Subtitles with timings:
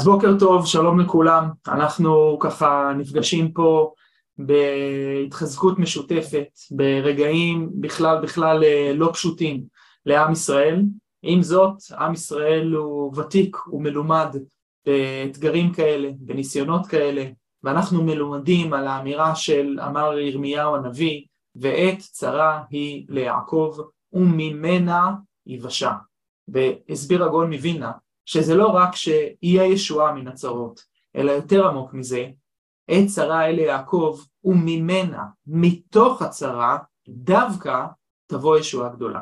[0.00, 3.92] אז בוקר טוב, שלום לכולם, אנחנו ככה נפגשים פה
[4.38, 9.64] בהתחזקות משותפת, ברגעים בכלל בכלל אה, לא פשוטים
[10.06, 10.82] לעם ישראל,
[11.22, 14.36] עם זאת עם ישראל הוא ותיק, הוא מלומד
[14.86, 17.24] באתגרים כאלה, בניסיונות כאלה,
[17.62, 21.22] ואנחנו מלומדים על האמירה של אמר ירמיהו הנביא,
[21.56, 23.76] ועת צרה היא ליעקב
[24.12, 25.10] וממנה
[25.46, 25.92] יבשה.
[26.48, 27.90] והסביר הגאון מווילנה
[28.30, 30.80] שזה לא רק שיהיה ישועה מן הצרות,
[31.16, 32.26] אלא יותר עמוק מזה,
[32.88, 37.86] עת צרה אלה יעקב, וממנה, מתוך הצרה, דווקא
[38.26, 39.20] תבוא ישועה גדולה.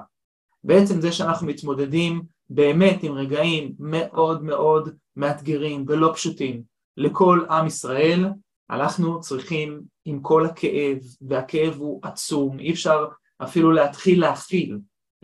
[0.65, 6.63] בעצם זה שאנחנו מתמודדים באמת עם רגעים מאוד מאוד מאתגרים ולא פשוטים
[6.97, 8.27] לכל עם ישראל,
[8.71, 13.07] אנחנו צריכים עם כל הכאב, והכאב הוא עצום, אי אפשר
[13.43, 14.79] אפילו להתחיל להכיל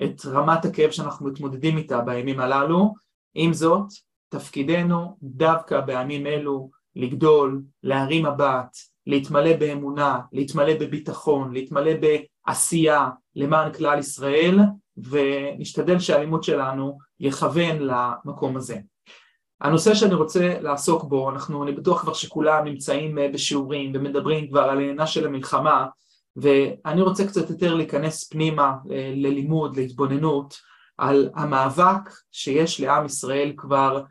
[0.04, 3.03] את רמת הכאב שאנחנו מתמודדים איתה בימים הללו,
[3.34, 3.86] עם זאת,
[4.28, 8.76] תפקידנו דווקא בימים אלו לגדול, להרים מבט,
[9.06, 11.92] להתמלא באמונה, להתמלא בביטחון, להתמלא
[12.46, 14.58] בעשייה למען כלל ישראל,
[14.96, 18.78] ונשתדל שהלימוד שלנו יכוון למקום הזה.
[19.60, 24.78] הנושא שאני רוצה לעסוק בו, אנחנו, אני בטוח כבר שכולם נמצאים בשיעורים ומדברים כבר על
[24.78, 25.86] העניינה של המלחמה,
[26.36, 28.74] ואני רוצה קצת יותר להיכנס פנימה
[29.14, 30.56] ללימוד, להתבוננות,
[30.98, 34.02] על המאבק שיש לעם ישראל כבר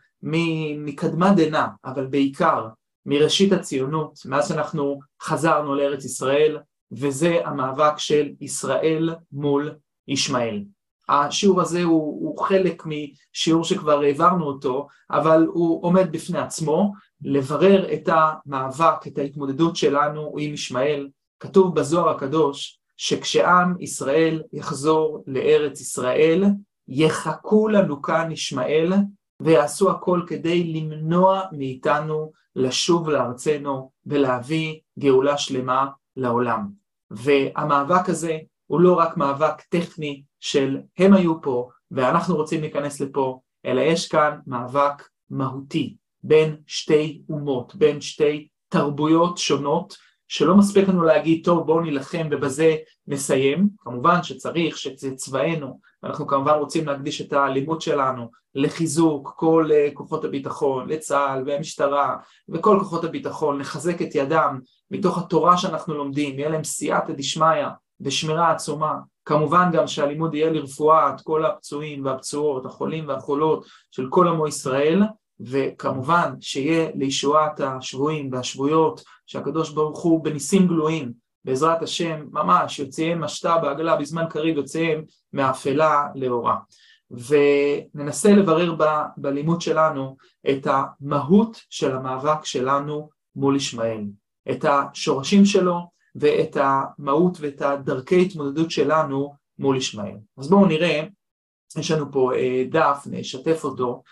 [0.77, 2.67] מקדמת דנא, אבל בעיקר
[3.05, 6.57] מראשית הציונות, מאז שאנחנו חזרנו לארץ ישראל,
[6.91, 9.75] וזה המאבק של ישראל מול
[10.07, 10.63] ישמעאל.
[11.09, 17.93] השיעור הזה הוא, הוא חלק משיעור שכבר העברנו אותו, אבל הוא עומד בפני עצמו, לברר
[17.93, 21.09] את המאבק, את ההתמודדות שלנו עם ישמעאל.
[21.39, 26.43] כתוב בזוהר הקדוש שכשעם ישראל יחזור לארץ ישראל,
[26.87, 28.93] יחכו לנו כאן ישמעאל
[29.39, 36.69] ויעשו הכל כדי למנוע מאיתנו לשוב לארצנו ולהביא גאולה שלמה לעולם.
[37.11, 43.39] והמאבק הזה הוא לא רק מאבק טכני של הם היו פה ואנחנו רוצים להיכנס לפה,
[43.65, 49.97] אלא יש כאן מאבק מהותי בין שתי אומות, בין שתי תרבויות שונות
[50.33, 52.75] שלא מספיק לנו להגיד, טוב בואו נילחם ובזה
[53.07, 59.89] נסיים, כמובן שצריך שזה צבאנו, ואנחנו כמובן רוצים להקדיש את הלימוד שלנו לחיזוק כל אה,
[59.93, 62.15] כוחות הביטחון, לצה"ל והמשטרה
[62.49, 64.59] וכל כוחות הביטחון, לחזק את ידם
[64.91, 67.65] מתוך התורה שאנחנו לומדים, יהיה להם סייעתא דשמיא
[68.01, 68.95] ושמירה עצומה,
[69.25, 75.01] כמובן גם שהלימוד יהיה לרפואת כל הפצועים והפצועות, החולים והחולות של כל עמו ישראל,
[75.45, 81.13] וכמובן שיהיה לישועת השבויים והשבויות שהקדוש ברוך הוא בניסים גלויים
[81.45, 85.01] בעזרת השם ממש יוציאם משתה בעגלה בזמן קריב יוציאם
[85.33, 86.57] מאפלה לאורה.
[87.11, 88.83] וננסה לברר ב,
[89.17, 90.17] בלימוד שלנו
[90.49, 94.03] את המהות של המאבק שלנו מול ישמעאל
[94.51, 95.79] את השורשים שלו
[96.15, 100.15] ואת המהות ואת הדרכי התמודדות שלנו מול ישמעאל.
[100.37, 101.03] אז בואו נראה
[101.77, 104.03] יש לנו פה אה, דף, נשתף אותו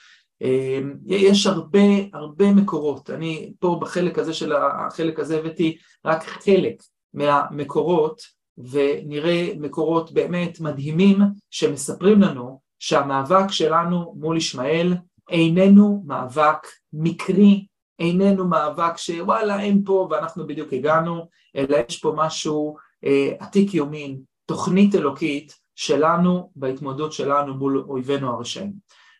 [1.05, 1.79] יש הרבה
[2.13, 6.75] הרבה מקורות, אני פה בחלק הזה של החלק הזה הבאתי רק חלק
[7.13, 8.21] מהמקורות
[8.57, 11.17] ונראה מקורות באמת מדהימים
[11.49, 14.93] שמספרים לנו שהמאבק שלנו מול ישמעאל
[15.29, 17.65] איננו מאבק מקרי,
[17.99, 22.75] איננו מאבק שוואלה הם פה ואנחנו בדיוק הגענו, אלא יש פה משהו
[23.05, 28.73] אה, עתיק יומין, תוכנית אלוקית שלנו בהתמודדות שלנו מול אויבינו הרשעים.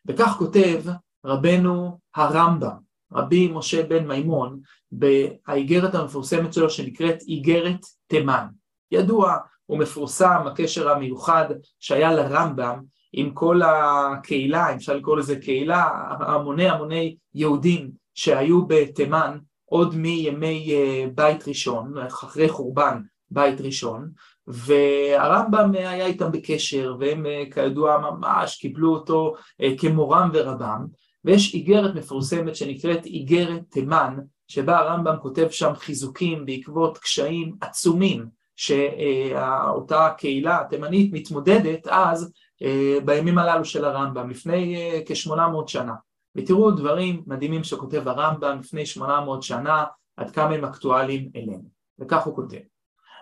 [0.05, 0.81] וכך כותב
[1.25, 4.59] רבנו הרמב"ם, רבי משה בן מימון,
[4.91, 8.45] באיגרת המפורסמת שלו שנקראת איגרת תימן.
[8.91, 9.37] ידוע
[9.69, 11.45] ומפורסם הקשר המיוחד
[11.79, 12.79] שהיה לרמב"ם
[13.13, 15.89] עם כל הקהילה, אם אפשר לקרוא לזה קהילה,
[16.19, 24.09] המוני המוני יהודים שהיו בתימן עוד מימי אה, בית ראשון, אחרי חורבן בית ראשון,
[24.47, 30.85] והרמב"ם היה איתם בקשר והם אה, כידוע ממש קיבלו אותו אה, כמורם ורבם
[31.25, 38.25] ויש איגרת מפורסמת שנקראת איגרת תימן, שבה הרמב"ם כותב שם חיזוקים בעקבות קשיים עצומים
[38.55, 42.31] שאותה קהילה התימנית מתמודדת אז
[42.61, 45.93] אה, בימים הללו של הרמב"ם, לפני אה, כ-800 שנה.
[46.35, 49.83] ותראו דברים מדהימים שכותב הרמב"ם לפני 800 שנה,
[50.17, 51.69] עד כמה הם אקטואליים אלינו.
[51.99, 52.57] וכך הוא כותב: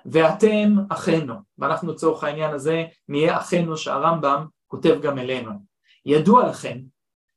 [0.05, 5.51] ואתם אחינו, ואנחנו לצורך העניין הזה נהיה אחינו שהרמב"ם כותב גם אלינו.
[6.05, 6.77] ידוע לכם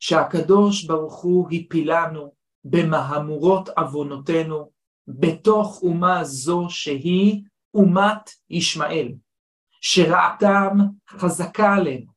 [0.03, 2.33] שהקדוש ברוך הוא הפילנו
[2.65, 4.71] במהמורות עוונותינו
[5.09, 7.43] בתוך אומה זו שהיא
[7.75, 9.13] אומת ישמעאל,
[9.81, 10.77] שרעתם
[11.09, 12.13] חזקה עלינו,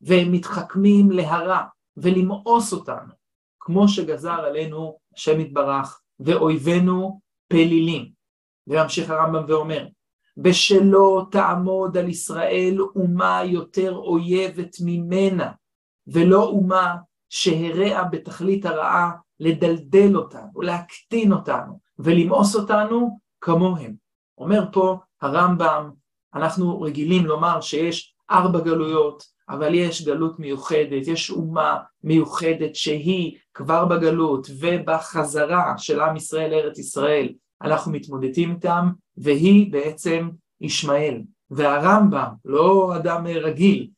[0.00, 1.62] והם מתחכמים להרע
[1.96, 3.12] ולמאוס אותנו,
[3.60, 8.12] כמו שגזר עלינו השם יתברך, ואויבינו פלילים.
[8.66, 9.86] וממשיך הרמב"ם ואומר,
[10.36, 15.52] בשלא תעמוד על ישראל אומה יותר אויבת ממנה,
[16.06, 16.96] ולא אומה
[17.30, 19.10] שהרעה בתכלית הרעה
[19.40, 23.94] לדלדל אותנו, להקטין אותנו ולמאוס אותנו כמוהם.
[24.38, 25.90] אומר פה הרמב"ם,
[26.34, 33.84] אנחנו רגילים לומר שיש ארבע גלויות, אבל יש גלות מיוחדת, יש אומה מיוחדת שהיא כבר
[33.84, 37.28] בגלות ובחזרה של עם ישראל לארץ ישראל,
[37.62, 40.30] אנחנו מתמודדים איתם, והיא בעצם
[40.60, 41.22] ישמעאל.
[41.50, 43.88] והרמב"ם, לא אדם רגיל,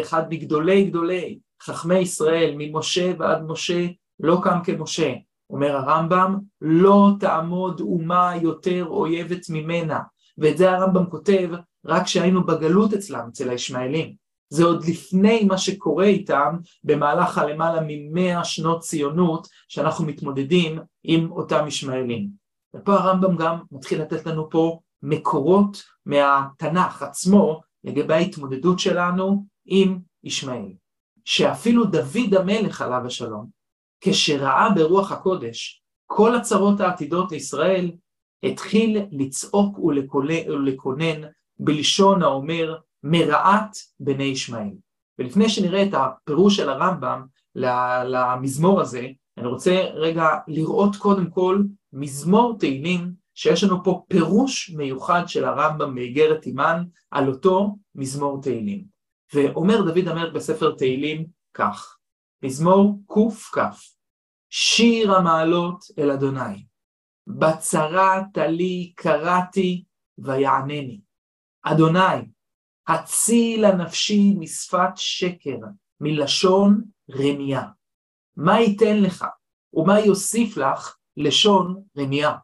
[0.00, 3.86] אחד מגדולי גדולי חכמי ישראל, ממשה ועד משה,
[4.20, 5.12] לא קם כמשה.
[5.50, 10.00] אומר הרמב"ם, לא תעמוד אומה יותר אויבת ממנה.
[10.38, 11.50] ואת זה הרמב"ם כותב
[11.86, 14.14] רק כשהיינו בגלות אצלם, אצל הישמעאלים.
[14.48, 21.64] זה עוד לפני מה שקורה איתם במהלך הלמעלה ממאה שנות ציונות שאנחנו מתמודדים עם אותם
[21.66, 22.28] ישמעאלים.
[22.76, 30.72] ופה הרמב"ם גם מתחיל לתת לנו פה מקורות מהתנ"ך עצמו לגבי ההתמודדות שלנו עם ישמעאל.
[31.24, 33.46] שאפילו דוד המלך עליו השלום,
[34.00, 37.90] כשראה ברוח הקודש כל הצרות העתידות לישראל,
[38.42, 41.20] התחיל לצעוק ולקונן
[41.58, 44.74] בלשון האומר מרעת בני ישמעאל.
[45.18, 47.22] ולפני שנראה את הפירוש של הרמב"ם
[47.54, 49.06] למזמור הזה,
[49.38, 51.62] אני רוצה רגע לראות קודם כל
[51.92, 58.84] מזמור תהילים שיש לנו פה פירוש מיוחד של הרמב"ם מאיגרת אימן על אותו מזמור תהילים.
[59.34, 61.98] ואומר דוד המלך בספר תהילים כך,
[62.42, 63.58] מזמור קכ,
[64.50, 66.66] שיר המעלות אל אדוני,
[67.26, 69.84] בצרה תלי קראתי
[70.18, 71.00] ויענני.
[71.62, 72.30] אדוני,
[72.88, 75.58] הצילה נפשי משפת שקר,
[76.00, 77.64] מלשון רמייה.
[78.36, 79.24] מה ייתן לך,
[79.74, 82.36] ומה יוסיף לך לשון רמייה?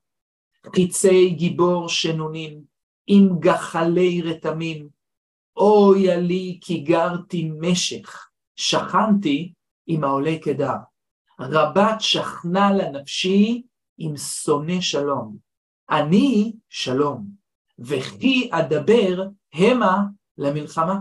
[0.75, 2.61] חיצי גיבור שנונים,
[3.07, 4.89] עם גחלי רתמים,
[5.57, 9.53] אוי לי כי גרתי משך, שכנתי
[9.87, 10.77] עם העולה קדר.
[11.41, 13.63] רבת שכנה לנפשי
[13.99, 15.37] עם שונא שלום.
[15.91, 17.27] אני שלום,
[17.79, 20.03] וכי אדבר המה
[20.39, 20.99] למלחמה.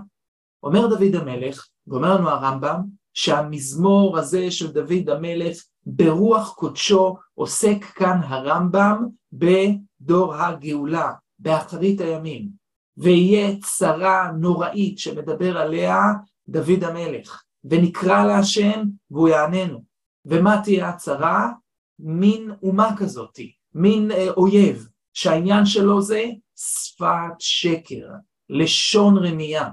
[0.63, 2.81] אומר דוד המלך, ואומר לנו הרמב"ם,
[3.13, 12.64] שהמזמור הזה של דוד המלך ברוח קודשו עוסק כאן הרמב"ם בדור הגאולה, באחרית הימים.
[12.97, 15.99] ויהיה צרה נוראית שמדבר עליה
[16.47, 19.83] דוד המלך, ונקרא להשם והוא יעננו.
[20.25, 21.51] ומה תהיה הצרה?
[21.99, 26.23] מין אומה כזאתי, מין אה, אויב, שהעניין שלו זה
[26.55, 28.07] שפת שקר,
[28.49, 29.69] לשון רמייה,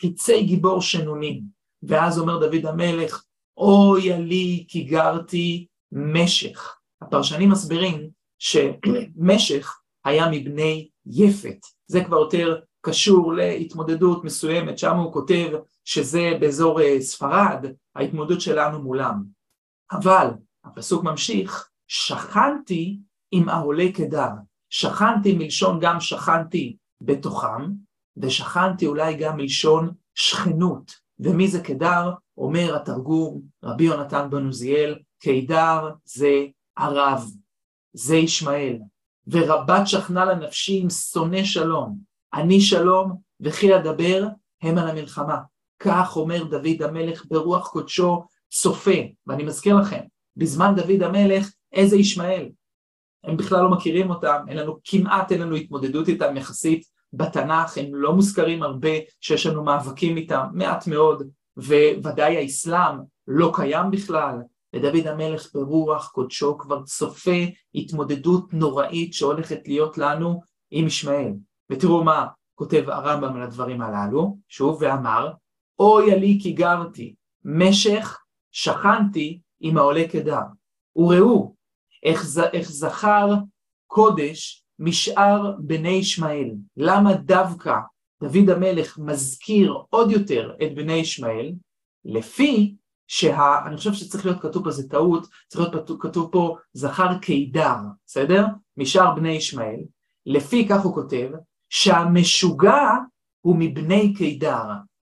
[0.00, 1.42] חיצי גיבור שנונים.
[1.82, 3.24] ואז אומר דוד המלך,
[3.56, 6.76] אוי לי כי גרתי משך.
[7.02, 15.50] הפרשנים מסבירים שמשך היה מבני יפת, זה כבר יותר קשור להתמודדות מסוימת, שם הוא כותב
[15.84, 19.24] שזה באזור אה, ספרד, ההתמודדות שלנו מולם.
[19.92, 20.28] אבל
[20.64, 22.98] הפסוק ממשיך, שכנתי
[23.30, 24.28] עם העולה קדר.
[24.70, 27.70] שכנתי מלשון גם שכנתי בתוכם,
[28.16, 30.92] ושכנתי אולי גם מלשון שכנות.
[31.18, 32.12] ומי זה קדר?
[32.36, 37.30] אומר התרגום רבי יונתן בן עוזיאל, קידר זה ערב,
[37.92, 38.78] זה ישמעאל.
[39.26, 41.98] ורבת שכנה לנפשי עם שונא שלום,
[42.34, 44.26] אני שלום וכי אדבר
[44.62, 45.38] הם על המלחמה.
[45.78, 50.00] כך אומר דוד המלך ברוח קודשו צופה, ואני מזכיר לכם,
[50.36, 52.48] בזמן דוד המלך, איזה ישמעאל?
[53.24, 57.94] הם בכלל לא מכירים אותם, אין לנו, כמעט אין לנו התמודדות איתם יחסית בתנ"ך, הם
[57.94, 58.90] לא מוזכרים הרבה
[59.20, 61.22] שיש לנו מאבקים איתם, מעט מאוד,
[61.56, 62.96] וודאי האסלאם
[63.28, 64.34] לא קיים בכלל,
[64.74, 70.40] ודוד המלך ברוח קודשו כבר צופה התמודדות נוראית שהולכת להיות לנו
[70.70, 71.32] עם ישמעאל.
[71.70, 75.32] ותראו מה כותב הרמב"ם על הדברים הללו, שוב, ואמר,
[75.78, 77.14] אוי לי כי גרתי,
[77.44, 78.20] משך
[78.52, 80.42] שכנתי עם העולה קדר.
[80.96, 81.54] וראו,
[82.02, 83.34] איך, איך זכר
[83.86, 86.54] קודש משאר בני ישמעאל.
[86.76, 87.74] למה דווקא
[88.22, 91.52] דוד המלך מזכיר עוד יותר את בני ישמעאל?
[92.04, 92.74] לפי
[93.08, 93.66] שה...
[93.66, 98.46] אני חושב שצריך להיות כתוב פה, זה טעות, צריך להיות כתוב פה זכר קידר, בסדר?
[98.76, 99.80] משאר בני ישמעאל.
[100.26, 101.30] לפי, כך הוא כותב,
[101.68, 102.80] שהמשוגע
[103.40, 104.62] הוא מבני קידר,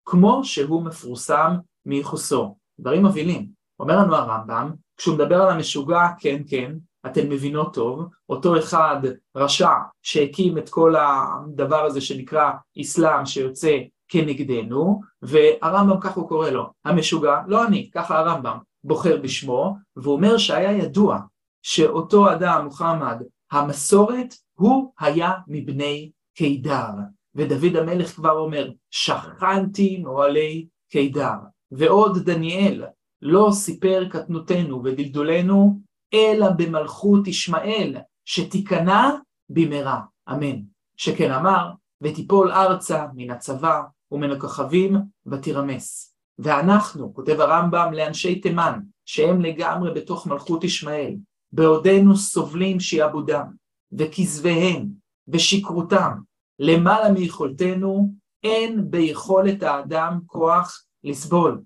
[0.06, 2.58] כמו שהוא מפורסם מיחוסו.
[2.80, 3.48] דברים מבהילים.
[3.80, 6.76] אומר לנו הרמב"ם, כשהוא מדבר על המשוגע, כן, כן,
[7.06, 9.02] אתן מבינות טוב, אותו אחד
[9.36, 12.52] רשע שהקים את כל הדבר הזה שנקרא
[12.82, 13.78] אסלאם שיוצא
[14.10, 20.72] כנגדנו, והרמב"ם כך הוא קורא לו, המשוגע, לא אני, ככה הרמב"ם, בוחר בשמו, ואומר שהיה
[20.72, 21.20] ידוע
[21.62, 23.22] שאותו אדם, מוחמד,
[23.52, 26.90] המסורת, הוא היה מבני קידר.
[27.36, 31.36] ודוד המלך כבר אומר, שכנתי מאוהלי קידר.
[31.72, 32.84] ועוד דניאל,
[33.22, 35.80] לא סיפר קטנותנו ודלדולנו,
[36.14, 39.10] אלא במלכות ישמעאל, שתיכנע
[39.50, 40.02] במהרה.
[40.30, 40.62] אמן.
[40.98, 41.72] שכן אמר,
[42.02, 44.96] ותיפול ארצה מן הצבא ומן הכוכבים
[45.26, 46.14] ותירמס.
[46.40, 51.16] ואנחנו, כותב הרמב"ם לאנשי תימן, שהם לגמרי בתוך מלכות ישמעאל,
[51.52, 53.46] בעודנו סובלים שיעבודם,
[53.92, 54.86] וכזביהם,
[55.28, 56.12] ושכרותם,
[56.60, 61.62] למעלה מיכולתנו, אין ביכולת האדם כוח לסבול.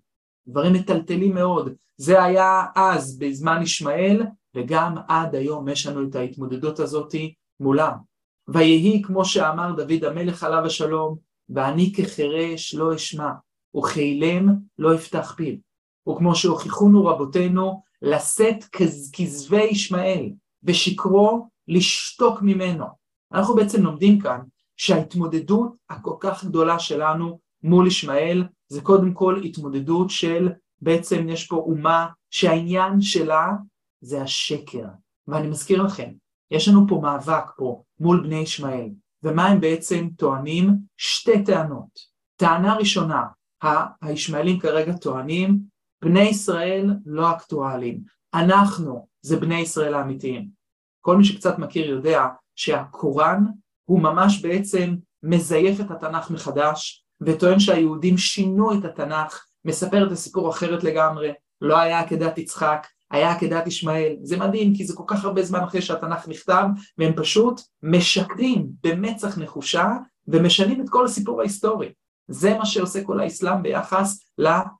[0.47, 1.73] דברים מטלטלים מאוד.
[1.97, 4.23] זה היה אז, בזמן ישמעאל,
[4.55, 7.15] וגם עד היום יש לנו את ההתמודדות הזאת
[7.59, 7.93] מולם.
[8.47, 11.17] ויהי כמו שאמר דוד המלך עליו השלום,
[11.55, 13.31] ואני כחירש לא אשמע,
[13.77, 15.55] וכאילם לא אפתח פיו.
[16.09, 18.65] וכמו שהוכיחונו רבותינו, לשאת
[19.13, 20.29] כזבי ישמעאל,
[20.63, 22.85] ושקרו לשתוק ממנו.
[23.33, 24.39] אנחנו בעצם לומדים כאן
[24.77, 30.49] שההתמודדות הכל כך גדולה שלנו מול ישמעאל זה קודם כל התמודדות של
[30.81, 33.51] בעצם יש פה אומה שהעניין שלה
[34.01, 34.85] זה השקר.
[35.27, 36.11] ואני מזכיר לכם,
[36.51, 38.89] יש לנו פה מאבק פה מול בני ישמעאל,
[39.23, 40.77] ומה הם בעצם טוענים?
[40.97, 41.99] שתי טענות.
[42.35, 43.23] טענה ראשונה,
[44.01, 45.59] הישמעאלים כרגע טוענים,
[46.01, 48.01] בני ישראל לא אקטואליים,
[48.33, 50.47] אנחנו זה בני ישראל האמיתיים.
[51.01, 53.45] כל מי שקצת מכיר יודע שהקוראן
[53.85, 60.49] הוא ממש בעצם מזייף את התנ"ך מחדש, וטוען שהיהודים שינו את התנ"ך, מספר את הסיפור
[60.49, 64.15] אחרת לגמרי, לא היה עקדת יצחק, היה עקדת ישמעאל.
[64.23, 66.63] זה מדהים, כי זה כל כך הרבה זמן אחרי שהתנ"ך נכתב,
[66.97, 69.87] והם פשוט משקרים במצח נחושה,
[70.27, 71.91] ומשנים את כל הסיפור ההיסטורי.
[72.27, 74.25] זה מה שעושה כל האסלאם ביחס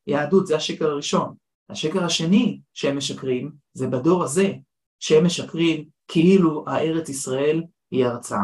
[0.07, 1.33] ליהדות, זה השקר הראשון.
[1.69, 4.53] השקר השני שהם משקרים, זה בדור הזה,
[4.99, 8.35] שהם משקרים כאילו הארץ ישראל היא ארצם.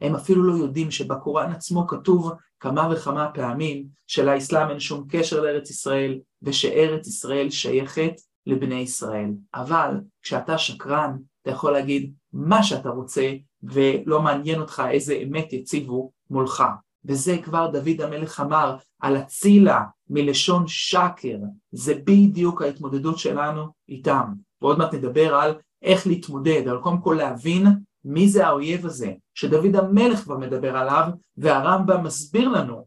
[0.00, 5.70] הם אפילו לא יודעים שבקוראן עצמו כתוב כמה וכמה פעמים שלאסלאם אין שום קשר לארץ
[5.70, 8.12] ישראל ושארץ ישראל שייכת
[8.46, 9.30] לבני ישראל.
[9.54, 16.10] אבל כשאתה שקרן, אתה יכול להגיד מה שאתה רוצה ולא מעניין אותך איזה אמת יציבו
[16.30, 16.64] מולך.
[17.04, 21.38] וזה כבר דוד המלך אמר על הצילה מלשון שקר,
[21.72, 24.32] זה בדיוק ההתמודדות שלנו איתם.
[24.62, 27.66] ועוד מעט נדבר על איך להתמודד, על קודם כל להבין
[28.04, 32.86] מי זה האויב הזה, שדוד המלך כבר מדבר עליו, והרמב"ם מסביר לנו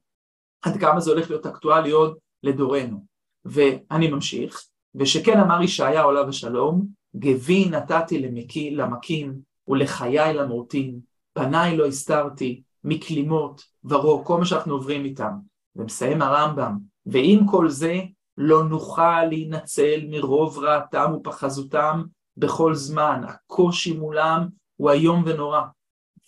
[0.62, 3.06] עד כמה זה הולך להיות אקטואלי עוד לדורנו.
[3.46, 4.62] ואני ממשיך,
[4.96, 11.00] ושכן אמר ישעיה עליו השלום, גבי נתתי למקי, למכים ולחיי למורטים,
[11.34, 15.34] פניי לא הסתרתי, מכלימות ורוק, כל מה שאנחנו עוברים איתם.
[15.76, 18.00] ומסיים הרמב"ם, ועם כל זה
[18.38, 22.04] לא נוכל להינצל מרוב רעתם ופחזותם
[22.38, 25.62] בכל זמן, הקושי מולם הוא איום ונורא.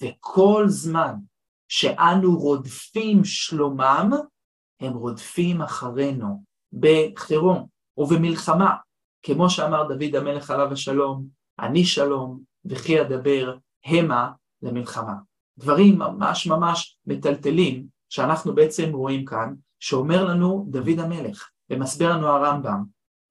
[0.01, 1.15] וכל זמן
[1.67, 4.12] שאנו רודפים שלומם,
[4.79, 6.43] הם רודפים אחרינו
[6.74, 8.75] בחירום ובמלחמה,
[9.23, 11.27] כמו שאמר דוד המלך עליו השלום,
[11.59, 14.31] אני שלום וכי אדבר המה
[14.62, 15.13] למלחמה.
[15.57, 22.83] דברים ממש ממש מטלטלים שאנחנו בעצם רואים כאן, שאומר לנו דוד המלך, ומסביר לנו הרמב"ם,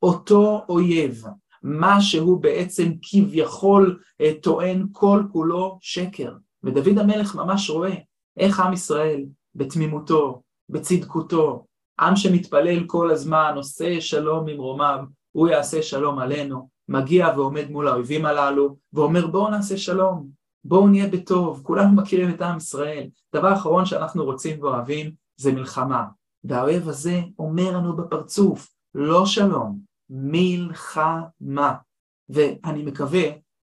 [0.03, 1.25] אותו אויב
[1.63, 6.33] מה שהוא בעצם כביכול אה, טוען כל כולו שקר.
[6.65, 7.95] ודוד המלך ממש רואה
[8.37, 11.67] איך עם ישראל בתמימותו, בצדקותו,
[12.03, 14.99] עם שמתפלל כל הזמן, עושה שלום ממרומיו,
[15.33, 20.29] הוא יעשה שלום עלינו, מגיע ועומד מול האויבים הללו, ואומר בואו נעשה שלום,
[20.65, 23.09] בואו נהיה בטוב, כולנו מכירים את עם ישראל.
[23.35, 26.05] דבר אחרון שאנחנו רוצים ואוהבים זה מלחמה.
[26.45, 29.79] והאויב הזה אומר לנו בפרצוף, לא שלום,
[30.11, 31.75] מלחמה.
[32.29, 33.23] ואני מקווה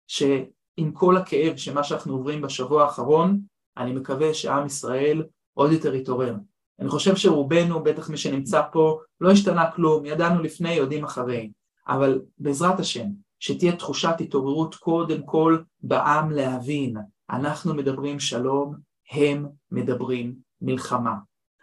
[0.08, 3.42] שעם כל הכאב שמה שאנחנו עוברים בשבוע האחרון,
[3.78, 6.36] אני מקווה שעם ישראל עוד יותר יתעורר.
[6.80, 11.52] אני חושב שרובנו, בטח מי שנמצא פה, לא השתנה כלום, ידענו לפני, יודעים אחרי,
[11.88, 13.08] אבל בעזרת השם,
[13.40, 16.96] שתהיה תחושת התעוררות קודם כל בעם להבין,
[17.30, 18.76] אנחנו מדברים שלום,
[19.12, 21.16] הם מדברים מלחמה.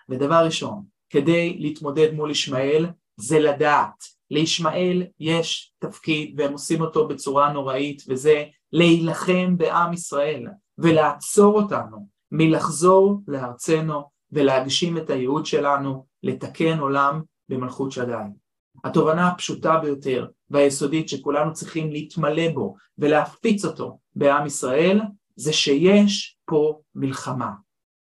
[0.09, 7.52] ודבר ראשון, כדי להתמודד מול ישמעאל, זה לדעת לישמעאל יש תפקיד והם עושים אותו בצורה
[7.52, 10.47] נוראית וזה להילחם בעם ישראל
[10.78, 18.14] ולעצור אותנו מלחזור לארצנו ולהגשים את הייעוד שלנו לתקן עולם במלכות שדי.
[18.84, 25.00] התובנה הפשוטה ביותר והיסודית שכולנו צריכים להתמלא בו ולהפיץ אותו בעם ישראל
[25.36, 27.50] זה שיש פה מלחמה.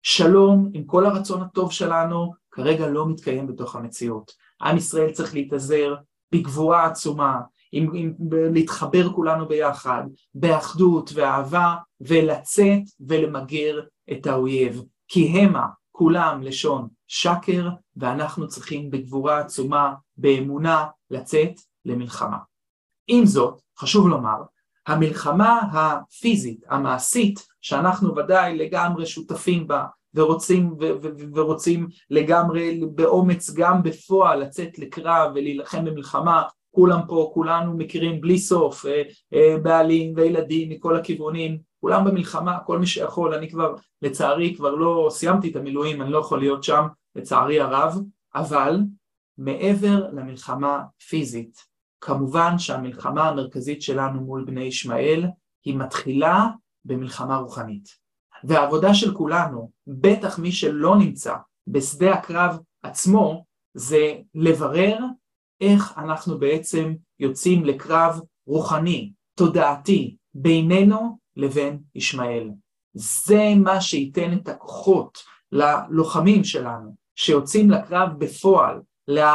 [0.03, 4.33] שלום עם כל הרצון הטוב שלנו כרגע לא מתקיים בתוך המציאות.
[4.63, 5.95] עם ישראל צריך להתאזר
[6.33, 7.41] בגבורה עצומה,
[7.73, 10.03] עם, עם, להתחבר כולנו ביחד,
[10.35, 13.81] באחדות ואהבה, ולצאת ולמגר
[14.13, 14.83] את האויב.
[15.09, 15.67] כי המה
[15.97, 21.53] כולם לשון שקר, ואנחנו צריכים בגבורה עצומה, באמונה, לצאת
[21.85, 22.37] למלחמה.
[23.07, 24.43] עם זאת, חשוב לומר,
[24.87, 29.85] המלחמה הפיזית, המעשית, שאנחנו ודאי לגמרי שותפים בה
[30.15, 37.77] ורוצים, ו- ו- ורוצים לגמרי באומץ גם בפועל לצאת לקרב ולהילחם במלחמה, כולם פה, כולנו
[37.77, 39.03] מכירים בלי סוף, אה,
[39.35, 45.09] אה, בעלים וילדים מכל הכיוונים, כולם במלחמה, כל מי שיכול, אני כבר לצערי כבר לא
[45.11, 47.99] סיימתי את המילואים, אני לא יכול להיות שם לצערי הרב,
[48.35, 48.81] אבל
[49.39, 51.59] מעבר למלחמה פיזית,
[52.01, 55.27] כמובן שהמלחמה המרכזית שלנו מול בני ישמעאל
[55.65, 56.47] היא מתחילה
[56.85, 57.89] במלחמה רוחנית.
[58.45, 61.35] והעבודה של כולנו, בטח מי שלא נמצא
[61.67, 64.99] בשדה הקרב עצמו, זה לברר
[65.61, 72.51] איך אנחנו בעצם יוצאים לקרב רוחני, תודעתי, בינינו לבין ישמעאל.
[72.95, 75.19] זה מה שייתן את הכוחות
[75.53, 78.81] ללוחמים שלנו, שיוצאים לקרב בפועל,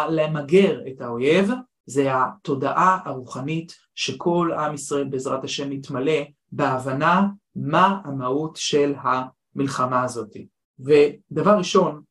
[0.10, 1.51] למגר את האויב,
[1.86, 10.38] זה התודעה הרוחנית שכל עם ישראל בעזרת השם יתמלא בהבנה מה המהות של המלחמה הזאת.
[10.79, 12.01] ודבר ראשון,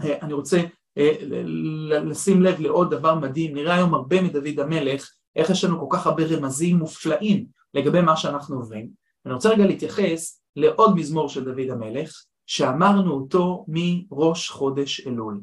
[0.00, 0.60] אה, אני רוצה
[0.98, 1.12] אה,
[1.88, 6.06] לשים לב לעוד דבר מדהים, נראה היום הרבה מדוד המלך, איך יש לנו כל כך
[6.06, 8.88] הרבה רמזים מופלאים לגבי מה שאנחנו עוברים.
[9.26, 15.40] אני רוצה רגע להתייחס לעוד מזמור של דוד המלך, שאמרנו אותו מראש חודש אלול.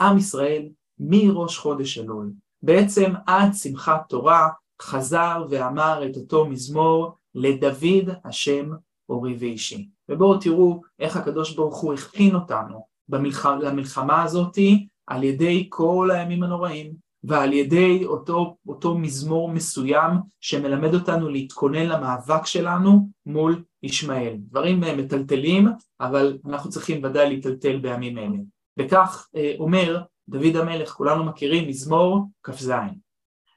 [0.00, 4.48] עם ישראל מראש חודש אלול, בעצם עד שמחת תורה,
[4.82, 8.70] חזר ואמר את אותו מזמור לדוד השם
[9.08, 9.88] אורי ואישי.
[10.08, 13.46] ובואו תראו איך הקדוש ברוך הוא הכין אותנו במלח...
[13.46, 16.92] למלחמה הזאתי על ידי כל הימים הנוראים
[17.24, 20.10] ועל ידי אותו, אותו מזמור מסוים
[20.40, 24.36] שמלמד אותנו להתכונן למאבק שלנו מול ישמעאל.
[24.38, 25.68] דברים מטלטלים,
[26.00, 28.38] אבל אנחנו צריכים ודאי להיטלטל בימים אלה.
[28.78, 32.72] וכך אה, אומר דוד המלך, כולנו מכירים, מזמור כ"ז.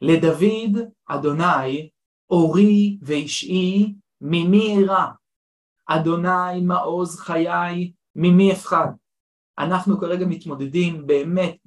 [0.01, 1.89] לדוד אדוני
[2.29, 5.05] אורי ואישי ממי אירע,
[5.87, 8.87] אדוני מעוז חיי ממי אפחד.
[9.59, 11.57] אנחנו כרגע מתמודדים באמת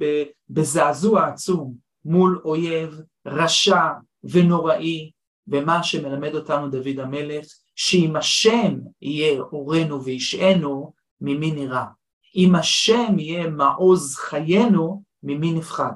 [0.49, 3.87] בזעזוע עצום מול אויב רשע
[4.25, 5.11] ונוראי,
[5.49, 11.85] ומה שמלמד אותנו דוד המלך, שאם השם יהיה אורנו וישענו, ממי נראה.
[12.37, 15.93] אם השם יהיה מעוז חיינו, ממי נפחד.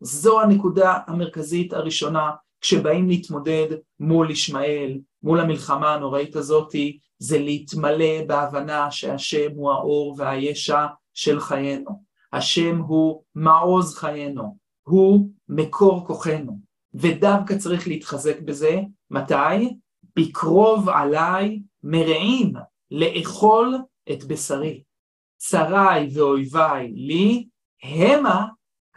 [0.00, 3.66] זו הנקודה המרכזית הראשונה כשבאים להתמודד
[4.00, 12.02] מול ישמעאל, מול המלחמה הנוראית הזאתי, זה להתמלא בהבנה שהשם הוא האור והישע של חיינו.
[12.32, 16.58] השם הוא מעוז חיינו, הוא מקור כוחנו,
[16.94, 19.76] ודווקא צריך להתחזק בזה, מתי?
[20.16, 22.52] בקרוב עליי מרעים
[22.90, 23.78] לאכול
[24.12, 24.82] את בשרי.
[25.36, 27.48] צריי ואויביי לי,
[27.82, 28.46] המה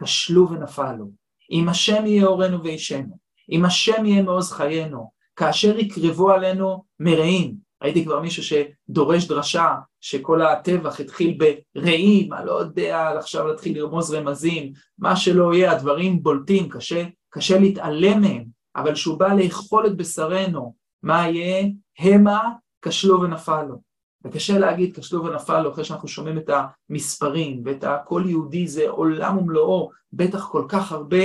[0.02, 1.10] כשלו ונפלו.
[1.50, 3.18] אם השם יהיה אורנו וישנו,
[3.50, 9.74] אם השם יהיה מעוז חיינו, כאשר יקרבו עלינו מרעים, ראיתי כבר מישהו שדורש דרשה
[10.08, 11.38] שכל הטבח התחיל
[11.74, 17.58] ברעים, אני לא יודע עכשיו להתחיל לרמוז רמזים, מה שלא יהיה, הדברים בולטים, קשה, קשה
[17.58, 18.44] להתעלם מהם,
[18.76, 21.68] אבל כשהוא בא לאכול את בשרנו, מה יהיה?
[21.98, 22.50] המה
[22.82, 23.80] כשלו ונפלו.
[24.24, 26.50] וקשה להגיד כשלו ונפלו אחרי שאנחנו שומעים את
[26.90, 31.24] המספרים ואת הכל יהודי זה עולם ומלואו, בטח כל כך הרבה,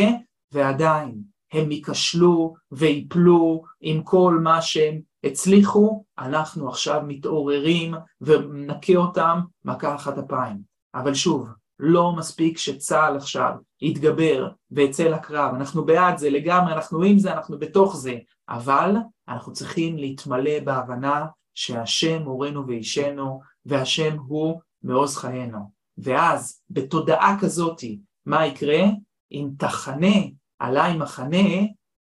[0.52, 1.16] ועדיין
[1.54, 10.18] הם ייכשלו ויפלו עם כל מה שהם הצליחו, אנחנו עכשיו מתעוררים ונכה אותם מכה אחת
[10.18, 10.58] אפיים.
[10.96, 11.48] אבל שוב,
[11.80, 17.60] לא מספיק שצה"ל עכשיו יתגבר ויצא לקרב, אנחנו בעד זה לגמרי, אנחנו עם זה, אנחנו
[17.60, 18.18] בתוך זה,
[18.50, 18.96] אבל
[19.28, 25.60] אנחנו צריכים להתמלא בהבנה שהשם מורנו ואישנו, והשם הוא מעוז חיינו.
[25.98, 28.84] ואז בתודעה כזאתי, מה יקרה?
[29.32, 30.16] אם תחנה
[30.60, 31.48] עליי מחנה,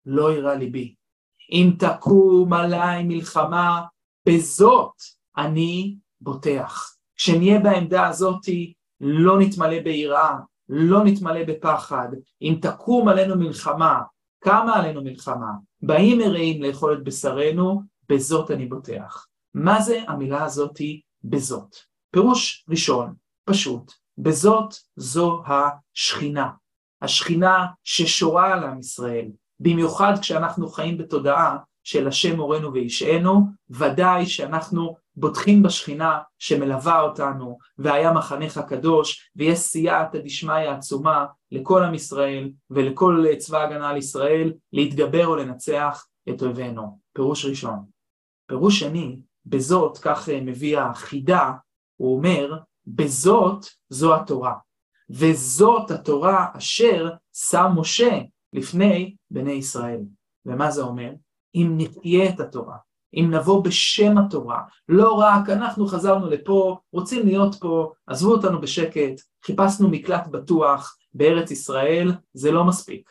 [0.06, 0.96] לא יירא ליבי.
[1.52, 3.82] אם תקום עליי מלחמה,
[4.26, 4.94] בזאת
[5.38, 6.96] אני בוטח.
[7.16, 10.36] כשנהיה בעמדה הזאתי, לא נתמלא ביראה,
[10.70, 12.08] לא נתמלא בפחד.
[12.42, 14.02] אם תקום עלינו מלחמה,
[14.40, 19.26] קמה עלינו מלחמה, באים מרעים לאכול את בשרנו, בזאת אני בוטח.
[19.54, 21.76] מה זה המילה הזאתי בזאת?
[22.12, 23.14] פירוש ראשון,
[23.46, 26.50] פשוט, בזאת זו השכינה.
[27.02, 29.28] השכינה ששורה על עם ישראל,
[29.62, 38.14] במיוחד כשאנחנו חיים בתודעה של השם מורנו וישענו, ודאי שאנחנו בוטחים בשכינה שמלווה אותנו, והיה
[38.14, 45.28] מחנך קדוש, ויש סייעתא דשמיא עצומה לכל עם ישראל ולכל צבא הגנה על ישראל להתגבר
[45.28, 47.00] או לנצח את אויבינו.
[47.14, 47.80] פירוש ראשון.
[48.48, 51.52] פירוש שני, בזאת, כך מביא החידה,
[51.98, 54.54] הוא אומר, בזאת זו התורה.
[55.10, 58.20] וזאת התורה אשר שם משה
[58.54, 60.02] לפני בני ישראל.
[60.46, 61.12] ומה זה אומר?
[61.56, 62.78] אם נחיה את התורה,
[63.14, 69.22] אם נבוא בשם התורה, לא רק אנחנו חזרנו לפה, רוצים להיות פה, עזבו אותנו בשקט,
[69.46, 73.10] חיפשנו מקלט בטוח בארץ ישראל, זה לא מספיק.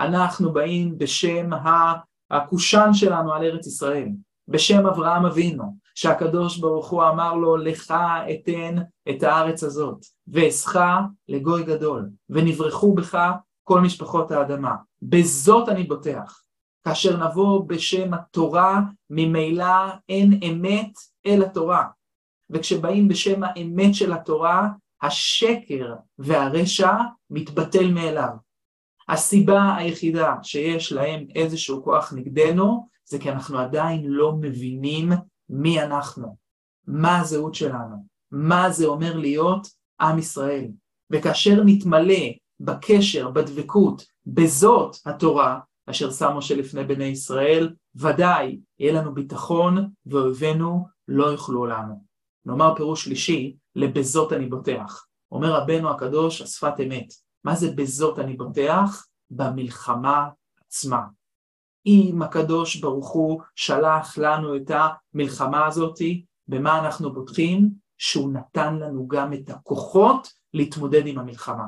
[0.00, 1.50] אנחנו באים בשם
[2.30, 4.08] הקושאן שלנו על ארץ ישראל,
[4.48, 7.94] בשם אברהם אבינו, שהקדוש ברוך הוא אמר לו, לך
[8.30, 8.76] אתן
[9.10, 10.76] את הארץ הזאת, ואעשך
[11.28, 13.32] לגוי גדול, ונברחו בך
[13.64, 14.74] כל משפחות האדמה.
[15.02, 16.42] בזאת אני בוטח.
[16.84, 20.92] כאשר נבוא בשם התורה, ממילא אין אמת
[21.26, 21.84] אל התורה.
[22.50, 24.68] וכשבאים בשם האמת של התורה,
[25.02, 26.92] השקר והרשע
[27.30, 28.30] מתבטל מאליו.
[29.08, 35.08] הסיבה היחידה שיש להם איזשהו כוח נגדנו, זה כי אנחנו עדיין לא מבינים
[35.48, 36.36] מי אנחנו,
[36.86, 39.66] מה הזהות שלנו, מה זה אומר להיות
[40.00, 40.66] עם ישראל.
[41.10, 42.24] וכאשר נתמלא
[42.64, 50.86] בקשר, בדבקות, בזאת התורה, אשר שם משה לפני בני ישראל, ודאי יהיה לנו ביטחון ואויבינו
[51.08, 52.04] לא יוכלו לנו.
[52.46, 55.06] נאמר פירוש שלישי, לבזאת אני בוטח.
[55.32, 57.12] אומר רבנו הקדוש, השפת אמת.
[57.44, 59.06] מה זה בזאת אני בוטח?
[59.30, 60.28] במלחמה
[60.66, 61.02] עצמה.
[61.86, 64.70] אם הקדוש ברוך הוא שלח לנו את
[65.14, 67.70] המלחמה הזאתי, במה אנחנו בוטחים?
[67.98, 71.66] שהוא נתן לנו גם את הכוחות להתמודד עם המלחמה.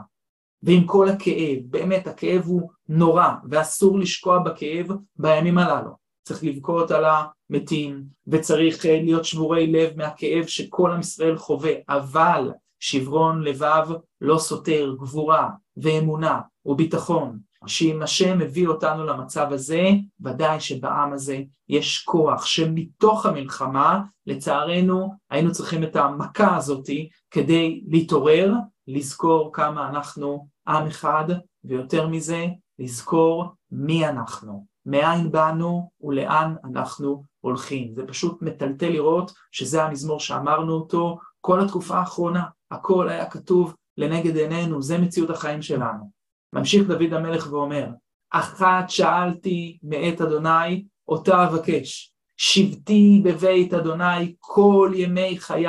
[0.67, 5.91] ועם כל הכאב, באמת הכאב הוא נורא ואסור לשקוע בכאב בימים הללו.
[6.25, 12.51] צריך לבכות על המתים וצריך אה, להיות שבורי לב מהכאב שכל עם ישראל חווה, אבל
[12.81, 13.89] שברון לבב
[14.21, 19.83] לא סותר גבורה ואמונה וביטחון שאם השם מביא אותנו למצב הזה,
[20.21, 28.53] ודאי שבעם הזה יש כוח שמתוך המלחמה, לצערנו, היינו צריכים את המכה הזאתי כדי להתעורר,
[28.89, 31.25] לזכור כמה אנחנו עם אחד,
[31.65, 32.47] ויותר מזה,
[32.79, 37.95] לזכור מי אנחנו, מאין באנו ולאן אנחנו הולכים.
[37.95, 44.37] זה פשוט מטלטל לראות שזה המזמור שאמרנו אותו כל התקופה האחרונה, הכל היה כתוב לנגד
[44.37, 46.11] עינינו, זה מציאות החיים שלנו.
[46.53, 47.87] ממשיך דוד המלך ואומר,
[48.31, 52.13] אחת שאלתי מאת אדוני, אותה אבקש.
[52.37, 55.67] שבתי בבית אדוני כל ימי חיי,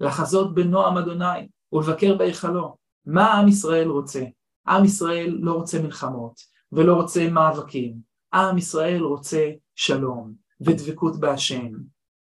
[0.00, 2.76] לחזות בנועם אדוני ולבקר בהיכלו.
[3.10, 4.24] מה עם ישראל רוצה?
[4.66, 6.40] עם ישראל לא רוצה מלחמות
[6.72, 7.96] ולא רוצה מאבקים.
[8.34, 11.72] עם ישראל רוצה שלום ודבקות בהשם,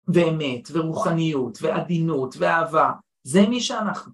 [0.08, 2.92] ואמת ורוחניות ועדינות ואהבה.
[3.22, 4.12] זה מי שאנחנו.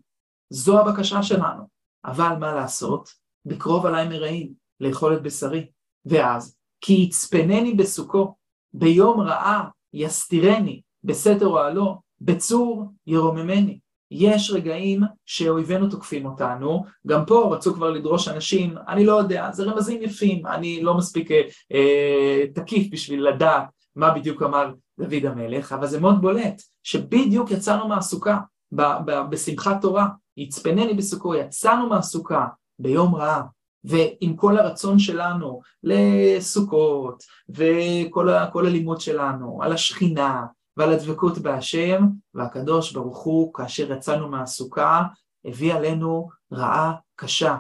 [0.51, 1.63] זו הבקשה שלנו.
[2.05, 3.09] אבל מה לעשות?
[3.45, 5.71] בקרוב עליי מרעים, לאכול את בשרי.
[6.07, 8.35] ואז, כי יצפנני בסוכו,
[8.73, 13.79] ביום רעה יסתירני, בסתר אוהלו, בצור ירוממני.
[14.11, 19.65] יש רגעים שאויבינו תוקפים אותנו, גם פה רצו כבר לדרוש אנשים, אני לא יודע, זה
[19.65, 21.43] רמזים יפים, אני לא מספיק אה,
[21.73, 23.65] אה, תקיף בשביל לדעת
[23.97, 28.39] מה בדיוק אמר דוד המלך, אבל זה מאוד בולט, שבדיוק יצאנו מהסוכה,
[28.73, 32.47] ב- ב- בשמחת תורה, יצפנני בסוכו, יצאנו מהסוכה,
[32.79, 33.43] ביום רעה,
[33.85, 40.45] ועם כל הרצון שלנו לסוכות, וכל הלימוד שלנו על השכינה
[40.79, 42.03] ועל הדבקות בהשם,
[42.35, 45.03] והקדוש ברוך הוא, כאשר יצאנו מהסוכה,
[45.45, 47.57] הביא עלינו רעה קשה.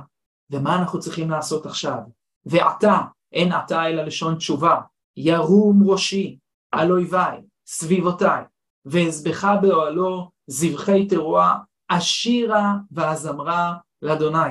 [0.50, 1.98] ומה אנחנו צריכים לעשות עכשיו?
[2.46, 2.98] ועתה,
[3.32, 4.80] אין עתה אלא לשון תשובה,
[5.16, 6.38] ירום ראשי
[6.72, 8.44] על אויביי, סביבותיי,
[8.86, 14.50] ואזבחה באוהלו זבחי תרועה, אשירה ואזמרה לאדוני.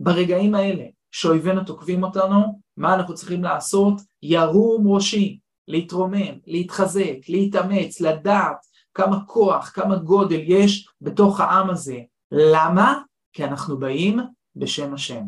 [0.00, 3.94] ברגעים האלה שאויבינו תוקפים אותנו, מה אנחנו צריכים לעשות?
[4.22, 8.56] ירום ראשי, להתרומם, להתחזק, להתאמץ, לדעת
[8.94, 11.98] כמה כוח, כמה גודל יש בתוך העם הזה.
[12.32, 12.98] למה?
[13.32, 14.20] כי אנחנו באים
[14.56, 15.22] בשם השם.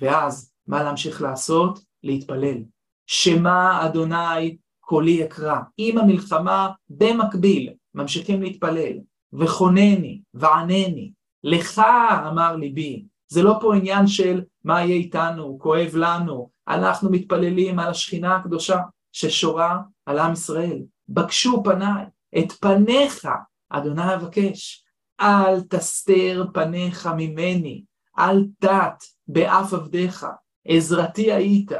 [0.00, 1.78] ואז, מה להמשיך לעשות?
[2.02, 2.62] להתפלל.
[3.06, 5.56] שמע אדוני קולי אקרא.
[5.76, 8.98] עם המלחמה במקביל ממשיכים להתפלל.
[9.32, 11.12] וכונני וענני.
[11.44, 11.82] לך
[12.28, 17.90] אמר ליבי, זה לא פה עניין של מה יהיה איתנו, כואב לנו, אנחנו מתפללים על
[17.90, 18.78] השכינה הקדושה
[19.14, 20.82] ששורה על עם ישראל.
[21.08, 22.04] בקשו פניי,
[22.38, 23.28] את פניך,
[23.70, 24.84] אדוני אבקש.
[25.20, 27.84] אל תסתר פניך ממני,
[28.18, 30.26] אל תת באף עבדיך,
[30.66, 31.72] עזרתי היית,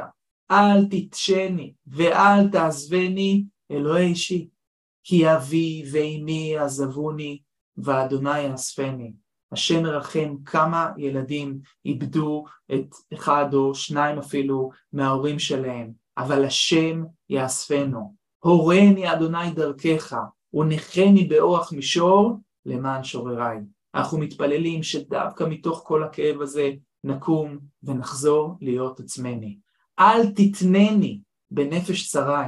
[0.51, 4.49] אל תתשני ואל תעזבני, אלוהי אישי.
[5.03, 7.41] כי אבי ואמי עזבוני
[7.77, 9.13] ואדוני יאספני.
[9.51, 18.15] השם מרחם כמה ילדים איבדו את אחד או שניים אפילו מההורים שלהם, אבל השם יאספנו.
[18.39, 20.15] הורני אדוני דרכך,
[20.53, 23.57] ונחני באורח מישור למען שורריי.
[23.95, 26.71] אנחנו מתפללים שדווקא מתוך כל הכאב הזה
[27.03, 29.57] נקום ונחזור להיות עצמני.
[29.99, 31.19] אל תתנני
[31.51, 32.45] בנפש צרי,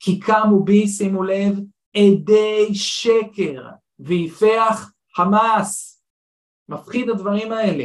[0.00, 1.58] כי קמו בי, שימו לב,
[1.96, 6.02] עדי שקר, ויפח חמאס.
[6.68, 7.84] מפחיד הדברים האלה.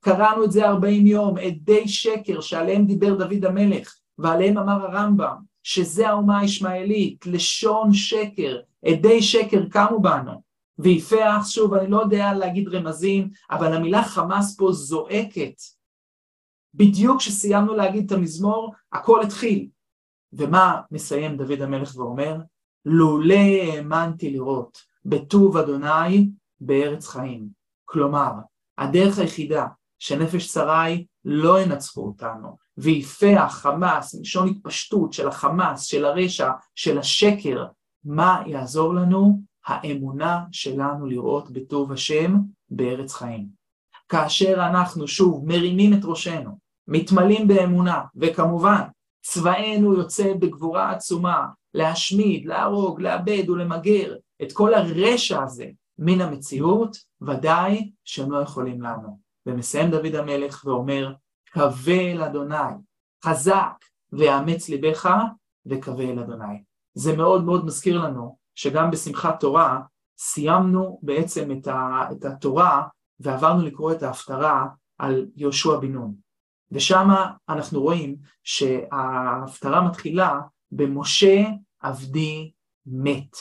[0.00, 6.08] קראנו את זה ארבעים יום, עדי שקר שעליהם דיבר דוד המלך, ועליהם אמר הרמב"ם, שזה
[6.08, 10.42] האומה הישמעאלית, לשון שקר, עדי שקר קמו בנו.
[10.78, 15.60] ויפח, שוב, אני לא יודע להגיד רמזים, אבל המילה חמאס פה זועקת.
[16.74, 19.68] בדיוק כשסיימנו להגיד את המזמור, הכל התחיל.
[20.32, 22.36] ומה מסיים דוד המלך ואומר?
[22.84, 27.48] לולא האמנתי לראות בטוב אדוני בארץ חיים.
[27.84, 28.32] כלומר,
[28.78, 29.66] הדרך היחידה
[29.98, 37.66] שנפש שרי לא ינצחו אותנו, ויפח חמאס, מלשון התפשטות של החמאס, של הרשע, של השקר,
[38.04, 39.40] מה יעזור לנו?
[39.66, 42.36] האמונה שלנו לראות בטוב השם
[42.70, 43.46] בארץ חיים.
[44.08, 48.80] כאשר אנחנו שוב מרימים את ראשנו, מתמלאים באמונה, וכמובן
[49.22, 55.66] צבאנו יוצא בגבורה עצומה להשמיד, להרוג, לאבד ולמגר את כל הרשע הזה
[55.98, 59.18] מן המציאות, ודאי שהם לא יכולים לנו.
[59.46, 61.12] ומסיים דוד המלך ואומר,
[61.52, 62.72] קווה אל אדוני,
[63.24, 65.10] חזק ואמץ ליבך
[65.66, 66.62] וקווה אל אדוני.
[66.94, 69.80] זה מאוד מאוד מזכיר לנו שגם בשמחת תורה
[70.18, 72.82] סיימנו בעצם את, ה, את התורה
[73.20, 74.66] ועברנו לקרוא את ההפטרה
[74.98, 76.14] על יהושע בן נון.
[76.72, 77.08] ושם
[77.48, 80.40] אנחנו רואים שההפטרה מתחילה
[80.72, 81.44] במשה
[81.80, 82.52] עבדי
[82.86, 83.36] מת.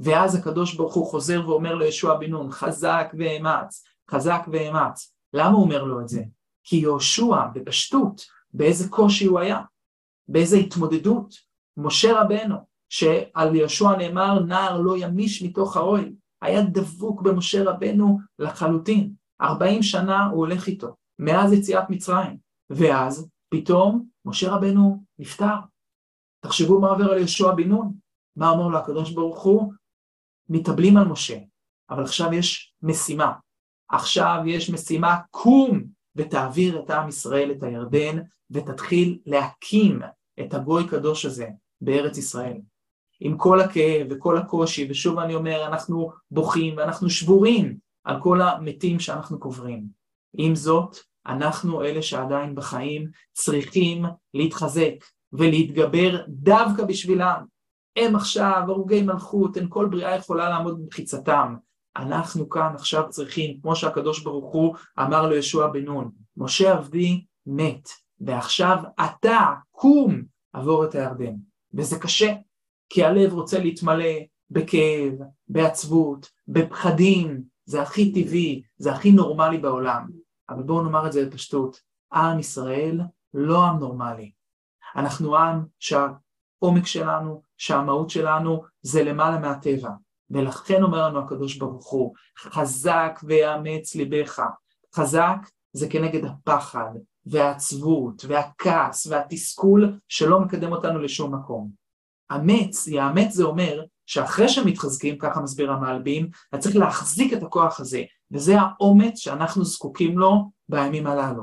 [0.00, 5.14] ואז הקדוש ברוך הוא חוזר ואומר ליהושע בן נון, חזק ואמץ, חזק ואמץ.
[5.32, 6.22] למה הוא אומר לו את זה?
[6.64, 9.60] כי יהושע בפשטות, באיזה קושי הוא היה,
[10.28, 11.34] באיזה התמודדות.
[11.76, 12.56] משה רבנו,
[12.88, 19.14] שעל יהושע נאמר נער לא ימיש מתוך האוהל, היה דבוק במשה רבנו לחלוטין.
[19.40, 22.36] ארבעים שנה הוא הולך איתו, מאז יציאת מצרים.
[22.70, 25.56] ואז פתאום משה רבנו נפטר.
[26.40, 27.92] תחשבו מה עובר על יהושע בן נון.
[28.36, 29.72] מה אומר לו הקדוש ברוך הוא?
[30.48, 31.38] מתאבלים על משה,
[31.90, 33.32] אבל עכשיו יש משימה.
[33.88, 35.81] עכשיו יש משימה, קום
[36.16, 38.18] ותעביר את עם ישראל את הירדן
[38.50, 40.00] ותתחיל להקים
[40.40, 41.48] את הגוי קדוש הזה
[41.80, 42.60] בארץ ישראל.
[43.20, 49.00] עם כל הכאב וכל הקושי, ושוב אני אומר, אנחנו בוכים ואנחנו שבורים על כל המתים
[49.00, 49.86] שאנחנו קוברים.
[50.36, 50.96] עם זאת,
[51.26, 54.94] אנחנו אלה שעדיין בחיים צריכים להתחזק
[55.32, 57.44] ולהתגבר דווקא בשבילם.
[57.96, 61.54] הם עכשיו הרוגי מלכות, אין כל בריאה יכולה לעמוד במחיצתם.
[61.96, 67.88] אנחנו כאן עכשיו צריכים, כמו שהקדוש ברוך הוא אמר לישוע בן נון, משה עבדי מת,
[68.20, 71.34] ועכשיו אתה, קום, עבור את הירדן.
[71.74, 72.34] וזה קשה,
[72.88, 74.14] כי הלב רוצה להתמלא
[74.50, 75.12] בכאב,
[75.48, 80.08] בעצבות, בפחדים, זה הכי טבעי, זה הכי נורמלי בעולם.
[80.48, 81.80] אבל בואו נאמר את זה בפשטות,
[82.12, 83.00] עם ישראל
[83.34, 84.32] לא עם נורמלי.
[84.96, 89.90] אנחנו עם שהעומק שלנו, שהמהות שלנו זה למעלה מהטבע.
[90.32, 94.42] ולכן אומר לנו הקדוש ברוך הוא, חזק ויאמץ ליבך.
[94.94, 95.36] חזק
[95.72, 96.90] זה כנגד הפחד
[97.26, 101.70] והעצבות והכעס והתסכול שלא מקדם אותנו לשום מקום.
[102.32, 108.02] אמץ, יאמץ זה אומר שאחרי שמתחזקים, ככה מסביר המלבים, אתה צריך להחזיק את הכוח הזה,
[108.30, 111.42] וזה האומץ שאנחנו זקוקים לו בימים הללו.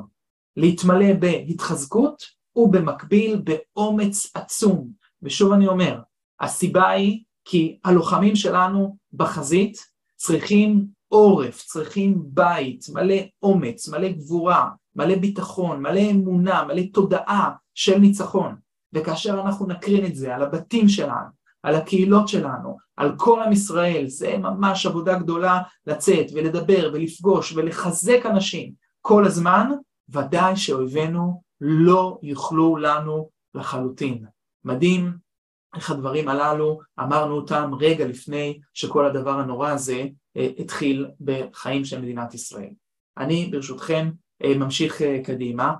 [0.57, 2.23] להתמלא בהתחזקות
[2.55, 4.91] ובמקביל באומץ עצום.
[5.21, 6.01] ושוב אני אומר,
[6.39, 9.77] הסיבה היא כי הלוחמים שלנו בחזית
[10.15, 17.97] צריכים עורף, צריכים בית, מלא אומץ, מלא גבורה, מלא ביטחון, מלא אמונה, מלא תודעה של
[17.97, 18.55] ניצחון.
[18.93, 21.29] וכאשר אנחנו נקרין את זה על הבתים שלנו,
[21.63, 28.25] על הקהילות שלנו, על כל עם ישראל, זה ממש עבודה גדולה לצאת ולדבר ולפגוש ולחזק
[28.25, 29.69] אנשים כל הזמן,
[30.09, 34.25] ודאי שאויבינו לא יוכלו לנו לחלוטין.
[34.65, 35.28] מדהים
[35.75, 40.05] איך הדברים הללו, אמרנו אותם רגע לפני שכל הדבר הנורא הזה
[40.37, 42.69] אה, התחיל בחיים של מדינת ישראל.
[43.17, 44.09] אני ברשותכם
[44.43, 45.73] אה, ממשיך אה, קדימה.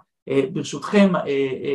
[0.54, 1.14] ברשותכם,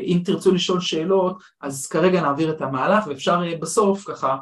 [0.05, 4.37] אם תרצו לשאול שאלות, אז כרגע נעביר את המהלך ואפשר בסוף ככה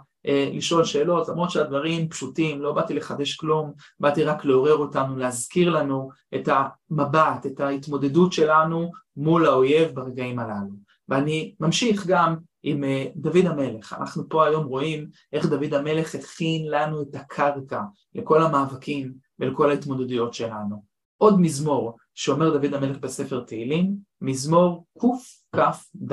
[0.53, 6.11] לשאול שאלות, למרות שהדברים פשוטים, לא באתי לחדש כלום, באתי רק לעורר אותנו, להזכיר לנו
[6.35, 10.75] את המבט, את ההתמודדות שלנו מול האויב ברגעים הללו.
[11.09, 13.96] ואני ממשיך גם עם אה, דוד המלך.
[14.01, 17.81] אנחנו פה היום רואים איך דוד המלך הכין לנו את הקרקע
[18.14, 20.92] לכל המאבקים ולכל ההתמודדויות שלנו.
[21.16, 26.12] עוד מזמור שאומר דוד המלך בספר תהילים, מזמור קכ"ד,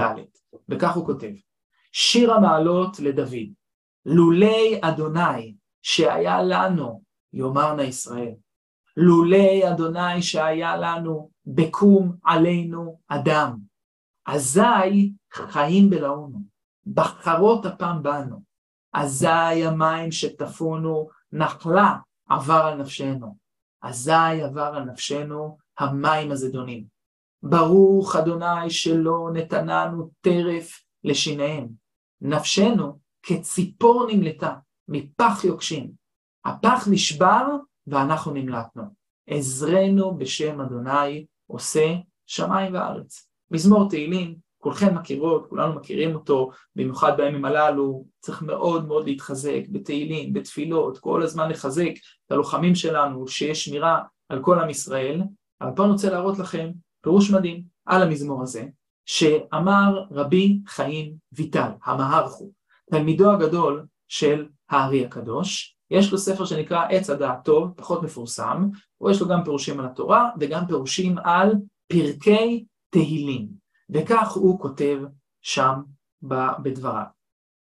[0.69, 1.31] וכך הוא כותב:
[1.91, 3.49] שיר המעלות לדוד,
[4.05, 7.01] לולי אדוני שהיה לנו,
[7.33, 8.33] יאמרנה ישראל,
[8.97, 13.68] לולי אדוני שהיה לנו, בקום עלינו אדם,
[14.25, 16.39] אזי חיים בלעונו,
[16.87, 18.41] בחרות אפם בנו,
[18.93, 21.95] אזי המים שטפונו, נחלה
[22.29, 23.35] עבר על נפשנו,
[23.81, 26.85] אזי עבר על נפשנו המים הזדונים.
[27.43, 31.67] ברוך אדוני שלא נתננו טרף לשיניהם,
[32.21, 34.55] נפשנו כציפור נמלטה
[34.87, 35.91] מפח יוקשים,
[36.45, 37.45] הפח נשבר
[37.87, 38.83] ואנחנו נמלטנו.
[39.27, 43.28] עזרנו בשם אדוני עושה שמיים וארץ.
[43.51, 50.33] מזמור תהילים, כולכם מכירות, כולנו מכירים אותו, במיוחד בימים הללו, צריך מאוד מאוד להתחזק בתהילים,
[50.33, 51.91] בתפילות, כל הזמן לחזק
[52.25, 55.21] את הלוחמים שלנו, שיש שמירה על כל עם ישראל,
[55.61, 56.69] אבל פה אני רוצה להראות לכם
[57.01, 58.65] פירוש מדהים על המזמור הזה,
[59.05, 62.51] שאמר רבי חיים ויטל, המהרחו,
[62.91, 68.69] תלמידו הגדול של הארי הקדוש, יש לו ספר שנקרא עץ הדעת טוב, פחות מפורסם,
[69.01, 71.53] ויש לו גם פירושים על התורה וגם פירושים על
[71.87, 73.47] פרקי תהילים,
[73.89, 74.99] וכך הוא כותב
[75.41, 75.73] שם
[76.63, 77.03] בדבריו.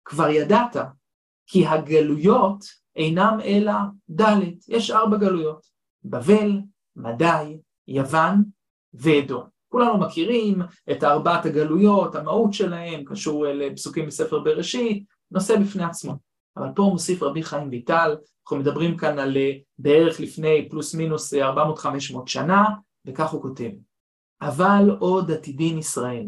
[0.05, 0.75] כבר ידעת
[1.47, 3.73] כי הגלויות אינם אלא
[4.21, 5.65] ד', יש ארבע גלויות,
[6.03, 6.51] בבל,
[6.95, 7.57] מדי,
[7.87, 8.43] יוון
[8.93, 9.43] ואדום.
[9.69, 16.13] כולנו מכירים את ארבעת הגלויות, המהות שלהם, קשור לפסוקים בספר בראשית, נושא בפני עצמו.
[16.57, 21.33] אבל פה מוסיף רבי חיים ויטל, אנחנו מדברים כאן על אה, בערך לפני פלוס מינוס
[21.33, 21.37] 400-500
[22.25, 22.65] שנה,
[23.05, 23.69] וכך הוא כותב:
[24.41, 26.27] אבל עוד עתידין ישראל,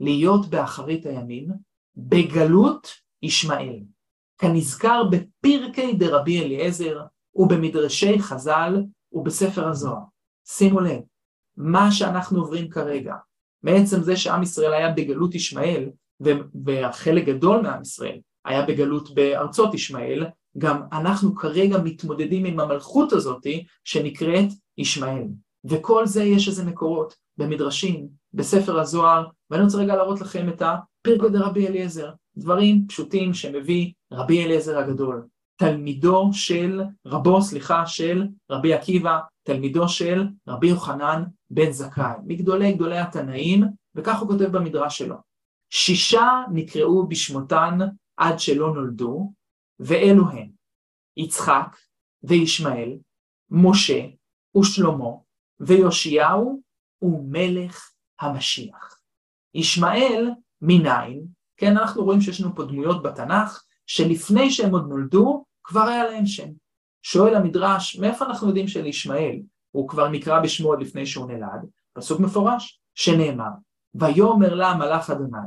[0.00, 1.48] להיות באחרית הימים,
[1.96, 2.88] בגלות
[3.22, 3.80] ישמעאל,
[4.38, 7.00] כנזכר בפרקי דרבי אליעזר
[7.34, 10.02] ובמדרשי חז"ל ובספר הזוהר.
[10.48, 11.00] שימו לב,
[11.56, 13.14] מה שאנחנו עוברים כרגע,
[13.62, 15.90] מעצם זה שעם ישראל היה בגלות ישמעאל,
[16.66, 20.26] וחלק גדול מעם ישראל היה בגלות בארצות ישמעאל,
[20.58, 25.26] גם אנחנו כרגע מתמודדים עם המלכות הזאתי שנקראת ישמעאל.
[25.64, 31.28] וכל זה יש איזה מקורות במדרשים, בספר הזוהר, ואני רוצה רגע להראות לכם את הפרקו
[31.28, 39.18] דרבי אליעזר, דברים פשוטים שמביא רבי אליעזר הגדול, תלמידו של, רבו סליחה, של רבי עקיבא,
[39.42, 45.16] תלמידו של רבי יוחנן בן זכאי, מגדולי גדולי התנאים, וכך הוא כותב במדרש שלו.
[45.70, 47.78] שישה נקראו בשמותן
[48.16, 49.32] עד שלא נולדו,
[49.80, 50.48] ואלו הם
[51.16, 51.76] יצחק
[52.22, 52.98] וישמעאל,
[53.50, 54.00] משה
[54.60, 55.10] ושלמה
[55.60, 56.62] ויאשיהו
[57.02, 59.00] ומלך המשיח.
[59.54, 60.30] ישמעאל
[60.62, 61.22] מניין,
[61.56, 66.26] כן אנחנו רואים שיש לנו פה דמויות בתנ"ך שלפני שהם עוד נולדו כבר היה להם
[66.26, 66.48] שם.
[67.02, 71.68] שואל המדרש, מאיפה אנחנו יודעים שלישמעאל הוא כבר נקרא בשמו עוד לפני שהוא נולד?
[71.92, 73.50] פסוק מפורש, שנאמר,
[73.94, 75.38] ויאמר לה מלאך אדוני,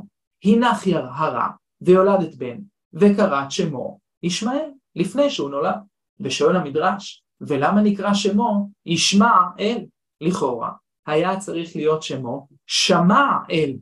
[0.44, 1.48] הנך הרע
[1.80, 2.58] ויולדת בן,
[2.92, 5.78] וקראת שמו ישמעאל, לפני שהוא נולד.
[6.20, 9.86] ושואל המדרש, ולמה נקרא שמו ישמע אל?
[10.20, 10.70] לכאורה,
[11.08, 13.76] היה צריך להיות שמו שמע אל.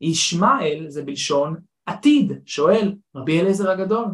[0.00, 1.56] ישמעאל זה בלשון
[1.86, 4.06] עתיד, שואל רבי אליעזר הגדול,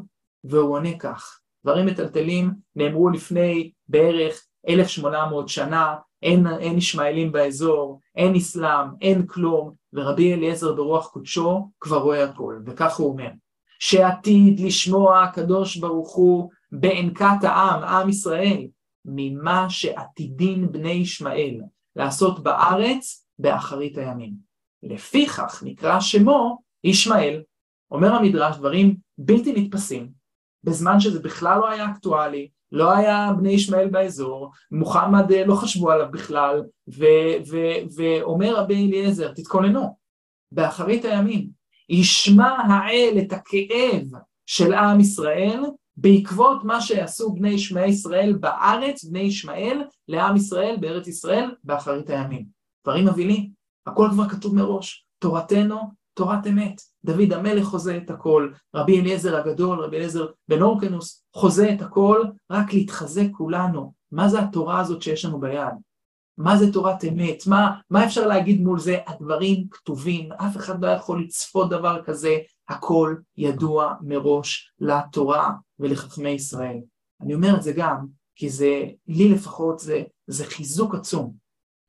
[0.44, 8.34] והוא עונה כך, דברים מטלטלים נאמרו לפני בערך 1800 שנה, אין, אין ישמעאלים באזור, אין
[8.34, 13.30] אסלאם, אין כלום, ורבי אליעזר ברוח קודשו כבר רואה הכל, וכך הוא אומר,
[13.78, 18.66] שעתיד לשמוע הקדוש ברוך הוא בענקת העם, עם ישראל,
[19.04, 21.60] ממה שעתידים בני ישמעאל
[21.96, 24.32] לעשות בארץ באחרית הימים.
[24.82, 27.42] לפיכך נקרא שמו ישמעאל.
[27.90, 30.10] אומר המדרש דברים בלתי נתפסים,
[30.64, 35.90] בזמן שזה בכלל לא היה אקטואלי, לא היה בני ישמעאל באזור, מוחמד אה, לא חשבו
[35.90, 36.62] עליו בכלל,
[37.96, 39.96] ואומר רבי אליעזר, תתכוננו,
[40.52, 41.48] באחרית הימים,
[41.88, 44.02] ישמע האל את הכאב
[44.46, 45.60] של עם ישראל
[45.96, 52.46] בעקבות מה שעשו בני ישמעאל ישראל בארץ, בני ישמעאל לעם ישראל בארץ ישראל באחרית הימים.
[52.84, 53.50] דברים מבהילים,
[53.86, 55.80] הכל כבר כתוב מראש, תורתנו
[56.16, 56.80] תורת אמת.
[57.04, 62.22] דוד המלך חוזה את הכל, רבי אליעזר הגדול, רבי אליעזר בן אורקנוס חוזה את הכל,
[62.50, 63.92] רק להתחזק כולנו.
[64.12, 65.74] מה זה התורה הזאת שיש לנו ביד?
[66.38, 67.46] מה זה תורת אמת?
[67.46, 68.98] מה, מה אפשר להגיד מול זה?
[69.06, 72.36] הדברים כתובים, אף אחד לא יכול לצפות דבר כזה,
[72.68, 76.78] הכל ידוע מראש לתורה ולחכמי ישראל.
[77.20, 78.06] אני אומר את זה גם
[78.36, 81.32] כי זה, לי לפחות, זה, זה חיזוק עצום.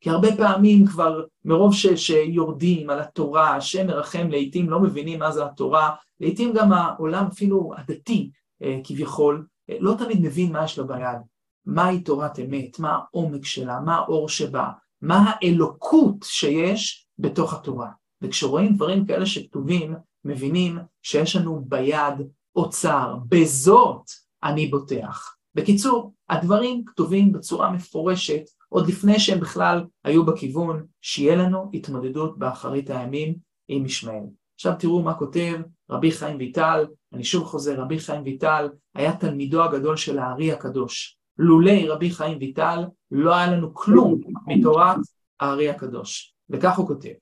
[0.00, 5.32] כי הרבה פעמים כבר מרוב ש, שיורדים על התורה, השם מרחם, לעיתים לא מבינים מה
[5.32, 8.30] זה התורה, לעיתים גם העולם אפילו הדתי
[8.62, 11.18] אה, כביכול, אה, לא תמיד מבין מה יש לו ביד,
[11.66, 14.70] מהי תורת אמת, מה העומק שלה, מה האור שבה,
[15.02, 17.90] מה האלוקות שיש בתוך התורה.
[18.22, 22.14] וכשרואים דברים כאלה שכתובים, מבינים שיש לנו ביד
[22.56, 24.02] אוצר, בזאת
[24.44, 25.34] אני בוטח.
[25.54, 32.90] בקיצור, הדברים כתובים בצורה מפורשת עוד לפני שהם בכלל היו בכיוון שיהיה לנו התמודדות באחרית
[32.90, 33.34] הימים
[33.68, 34.24] עם ישמעאל.
[34.54, 35.60] עכשיו תראו מה כותב
[35.90, 41.18] רבי חיים ויטל, אני שוב חוזר, רבי חיים ויטל היה תלמידו הגדול של הארי הקדוש.
[41.38, 44.96] לולי רבי חיים ויטל לא היה לנו כלום מתורת
[45.40, 46.34] הארי הקדוש.
[46.50, 47.12] וכך הוא כותב.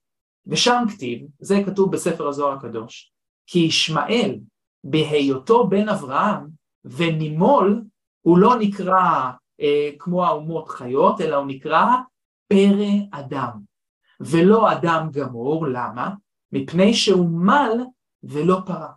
[0.46, 3.12] ושם כתיב, זה כתוב בספר הזוהר הקדוש,
[3.46, 4.38] כי ישמעאל
[4.84, 6.46] בהיותו בן אברהם
[6.84, 7.84] ונימול
[8.20, 9.30] הוא לא נקרא
[9.60, 11.84] אה, כמו האומות חיות, אלא הוא נקרא
[12.48, 13.60] פרא אדם,
[14.20, 16.10] ולא אדם גמור, למה?
[16.52, 17.84] מפני שהוא מל
[18.22, 18.92] ולא פרה.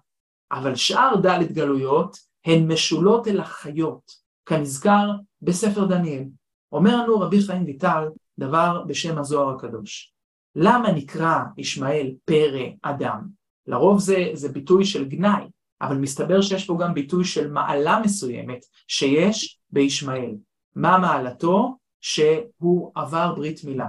[0.51, 4.11] אבל שאר ד' גלויות הן משולות אל החיות,
[4.45, 6.23] כנזכר בספר דניאל.
[6.71, 8.07] אומר לנו רבי חיים ויטל
[8.39, 10.13] דבר בשם הזוהר הקדוש.
[10.55, 13.27] למה נקרא ישמעאל פרא אדם?
[13.67, 15.43] לרוב זה, זה ביטוי של גנאי,
[15.81, 20.35] אבל מסתבר שיש פה גם ביטוי של מעלה מסוימת שיש בישמעאל.
[20.75, 21.75] מה מעלתו?
[22.01, 23.87] שהוא עבר ברית מילה.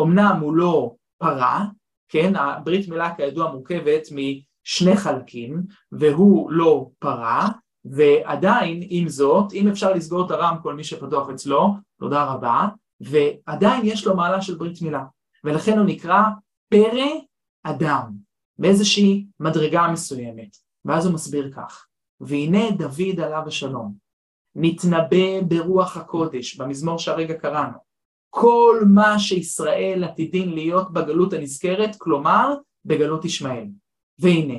[0.00, 1.64] אמנם הוא לא פרה,
[2.08, 7.48] כן, הברית מילה כידוע מורכבת משני חלקים, והוא לא פרה,
[7.84, 12.68] ועדיין, עם זאת, אם אפשר לסגור את הרמקול, מי שפתוח אצלו, תודה רבה,
[13.00, 15.04] ועדיין יש לו מעלה של ברית מילה,
[15.46, 16.22] ולכן הוא נקרא
[16.68, 17.06] פרא
[17.62, 18.12] אדם,
[18.58, 21.86] באיזושהי מדרגה מסוימת, ואז הוא מסביר כך,
[22.20, 23.94] והנה דוד עליו השלום,
[24.54, 27.78] נתנבא ברוח הקודש, במזמור שהרגע קראנו.
[28.30, 33.66] כל מה שישראל עתידים להיות בגלות הנזכרת, כלומר בגלות ישמעאל.
[34.18, 34.58] והנה,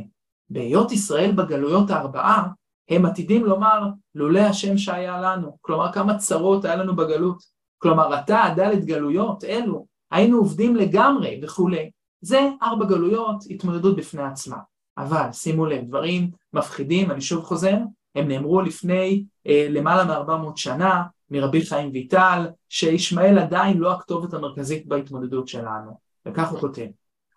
[0.50, 2.48] בהיות ישראל בגלויות הארבעה,
[2.90, 3.82] הם עתידים לומר,
[4.16, 5.58] לולא השם שהיה לנו.
[5.62, 7.44] כלומר, כמה צרות היה לנו בגלות.
[7.78, 11.90] כלומר, אתה, הדלת גלויות, אלו, היינו עובדים לגמרי וכולי.
[12.22, 14.58] זה ארבע גלויות, התמודדות בפני עצמה.
[14.98, 17.78] אבל שימו לב, דברים מפחידים, אני שוב חוזר,
[18.16, 24.88] הם נאמרו לפני אה, למעלה מ-400 שנה מרבי חיים ויטל, שישמעאל עדיין לא הכתובת המרכזית
[24.88, 26.88] בהתמודדות שלנו, וכך הוא כותב.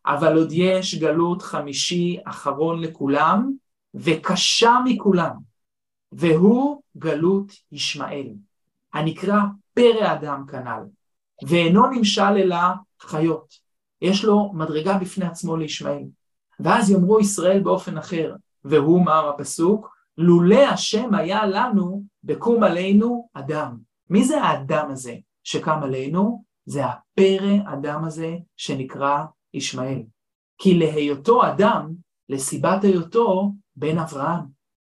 [0.07, 3.53] אבל עוד יש גלות חמישי אחרון לכולם,
[3.95, 5.37] וקשה מכולם,
[6.12, 8.29] והוא גלות ישמעאל,
[8.93, 9.41] הנקרא
[9.75, 10.83] פרא אדם כנ"ל,
[11.49, 12.57] ואינו נמשל אלא
[13.01, 13.55] חיות.
[14.03, 16.05] יש לו מדרגה בפני עצמו לישמעאל.
[16.61, 18.34] ואז יאמרו ישראל באופן אחר,
[18.64, 20.01] והוא מה הפסוק?
[20.18, 23.76] לולא השם היה לנו בקום עלינו אדם.
[24.11, 25.14] מי זה האדם הזה
[25.45, 26.45] שקם עלינו?
[26.66, 29.24] זה הפרא אדם הזה שנקרא
[29.55, 30.03] ישמעאל.
[30.59, 31.93] כי להיותו אדם,
[32.28, 34.41] לסיבת היותו בן אברהם,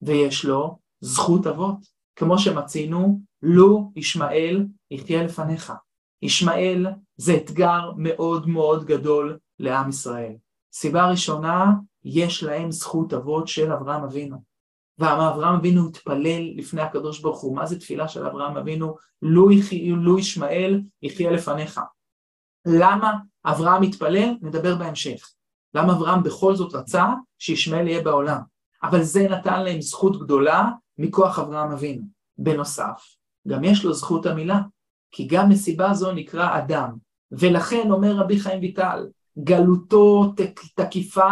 [0.02, 1.78] ויש לו זכות אבות,
[2.16, 5.74] כמו שמצינו, לו ישמעאל יחיה לפניך.
[6.22, 6.86] ישמעאל
[7.18, 10.34] זה אתגר מאוד מאוד גדול לעם ישראל.
[10.74, 11.72] סיבה ראשונה,
[12.04, 14.52] יש להם זכות אבות של אברהם אבינו.
[15.00, 17.56] ואברהם אבינו התפלל לפני הקדוש ברוך הוא.
[17.56, 18.96] מה זה תפילה של אברהם אבינו?
[19.22, 21.80] לו ישמעאל יחיה לפניך.
[22.66, 23.14] למה
[23.46, 24.34] אברהם התפלל?
[24.42, 25.32] נדבר בהמשך.
[25.74, 27.06] למה אברהם בכל זאת רצה
[27.40, 28.42] שישמעאל יהיה בעולם?
[28.84, 32.04] אבל זה נתן להם זכות גדולה מכוח אברהם אבינו.
[32.38, 33.16] בנוסף,
[33.48, 34.60] גם יש לו זכות המילה,
[35.12, 36.90] כי גם מסיבה זו נקרא אדם.
[37.32, 39.08] ולכן אומר רבי חיים ויטל,
[39.44, 40.34] גלותו
[40.76, 41.30] תקיפה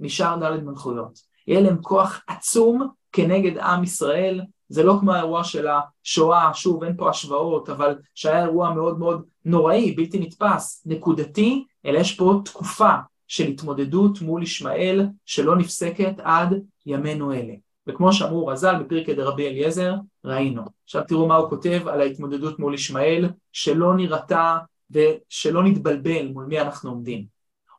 [0.00, 1.18] נשאר ד' מלכויות.
[1.46, 6.96] יהיה להם כוח עצום כנגד עם ישראל, זה לא כמו האירוע של השואה, שוב אין
[6.96, 12.94] פה השוואות, אבל שהיה אירוע מאוד מאוד נוראי, בלתי נתפס, נקודתי, אלא יש פה תקופה
[13.28, 17.54] של התמודדות מול ישמעאל שלא נפסקת עד ימינו אלה.
[17.90, 20.62] וכמו שאמרו רז"ל בפרקי דרבי אליעזר, ראינו.
[20.84, 24.58] עכשיו תראו מה הוא כותב על ההתמודדות מול ישמעאל, שלא נראתה
[24.90, 27.24] ושלא נתבלבל מול מי אנחנו עומדים.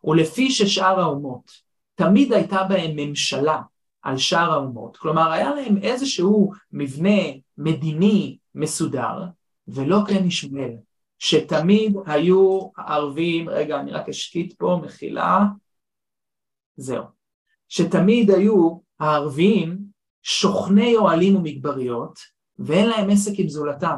[0.04, 1.52] ולפי ששאר האומות,
[1.96, 3.62] תמיד הייתה בהם ממשלה
[4.02, 7.22] על שאר האומות, כלומר היה להם איזשהו מבנה
[7.58, 9.24] מדיני מסודר,
[9.68, 10.76] ולא כן ישמעאל,
[11.20, 15.44] שתמיד היו ערבים, רגע אני רק אשקיט פה, מחילה,
[16.78, 17.04] זהו,
[17.70, 19.78] שתמיד היו הערבים
[20.24, 22.20] שוכני אוהלים ומגבריות,
[22.60, 23.98] ואין להם עסק עם זולתם,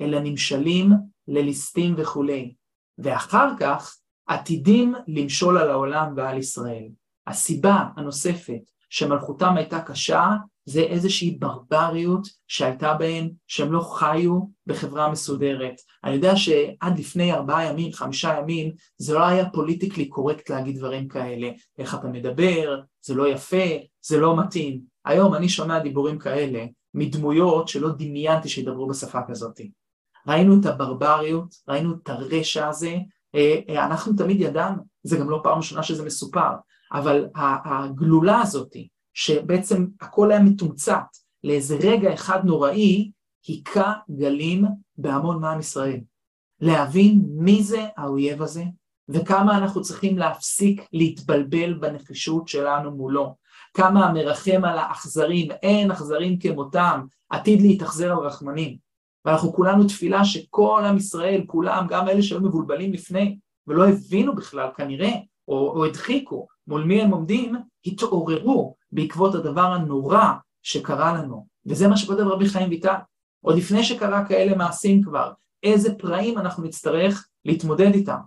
[0.00, 0.92] אלא נמשלים
[1.28, 2.54] לליסטים וכולי,
[2.98, 3.96] ואחר כך
[4.26, 6.88] עתידים למשול על העולם ועל ישראל.
[7.26, 10.30] הסיבה הנוספת שמלכותם הייתה קשה,
[10.64, 15.74] זה איזושהי ברבריות שהייתה בהם, שהם לא חיו בחברה מסודרת.
[16.04, 21.08] אני יודע שעד לפני ארבעה ימים, חמישה ימים, זה לא היה פוליטיקלי קורקט להגיד דברים
[21.08, 21.50] כאלה.
[21.78, 23.66] איך אתה מדבר, זה לא יפה,
[24.02, 24.80] זה לא מתאים.
[25.04, 29.60] היום אני שומע דיבורים כאלה מדמויות שלא דמיינתי שידברו בשפה כזאת.
[30.26, 32.96] ראינו את הברבריות, ראינו את הרשע הזה,
[33.34, 36.50] אה, אה, אנחנו תמיד ידענו, זה גם לא פעם ראשונה שזה מסופר,
[36.92, 37.26] אבל
[37.64, 38.76] הגלולה הזאת,
[39.14, 41.04] שבעצם הכל היה מתומצת
[41.44, 43.10] לאיזה רגע אחד נוראי,
[43.46, 44.64] היכה גלים
[44.98, 46.00] בהמון מעם ישראל.
[46.60, 48.64] להבין מי זה האויב הזה,
[49.08, 53.34] וכמה אנחנו צריכים להפסיק להתבלבל בנחישות שלנו מולו.
[53.74, 58.76] כמה המרחם על האכזרים, אין אכזרים כמותם, עתיד להתאכזר על רחמנים.
[59.24, 64.68] ואנחנו כולנו תפילה שכל עם ישראל, כולם, גם אלה שהיו מבולבלים לפני, ולא הבינו בכלל
[64.76, 65.12] כנראה,
[65.48, 67.56] או, או הדחיקו מול מי הם עומדים,
[67.86, 71.46] התעוררו בעקבות הדבר הנורא שקרה לנו.
[71.66, 72.94] וזה מה שכותב רבי חיים ויטל.
[73.44, 78.18] עוד לפני שקרה כאלה מעשים כבר, איזה פרעים אנחנו נצטרך להתמודד איתם.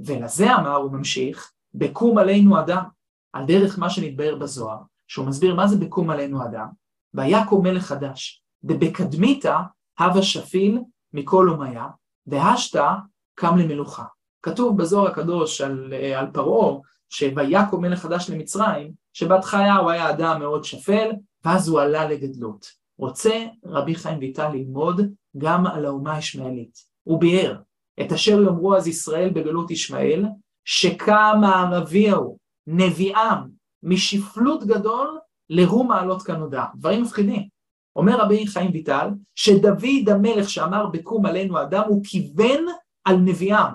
[0.00, 2.84] ולזה אמר, הוא ממשיך, בקום עלינו אדם,
[3.32, 4.78] על דרך מה שנתבהר בזוהר,
[5.08, 6.66] שהוא מסביר מה זה בקום עלינו אדם,
[7.14, 9.56] ויקום מלך חדש, דבקדמיתא
[9.98, 10.80] הווה שפיל
[11.12, 11.86] מכל אומיה,
[12.26, 12.90] והשתא
[13.34, 14.04] קם למלוכה.
[14.42, 16.78] כתוב בזוהר הקדוש על, על פרעה,
[17.08, 21.10] שויקום מלך חדש למצרים, שבהתחלה הוא היה אדם מאוד שפל,
[21.44, 22.66] ואז הוא עלה לגדלות.
[22.98, 25.00] רוצה רבי חיים ויטל ללמוד
[25.38, 26.78] גם על האומה הישמעאלית.
[27.02, 27.56] הוא ביאר
[28.00, 30.24] את אשר יאמרו אז ישראל בגלות ישמעאל,
[30.64, 33.38] שקם הערבי ההוא, נביאם,
[33.82, 35.18] משפלות גדול
[35.50, 36.64] לרום מעלות כנודע.
[36.74, 37.48] דברים מפחידים.
[37.96, 42.66] אומר רבי חיים ויטל, שדוד המלך שאמר בקום עלינו אדם, הוא כיוון
[43.04, 43.72] על נביאם,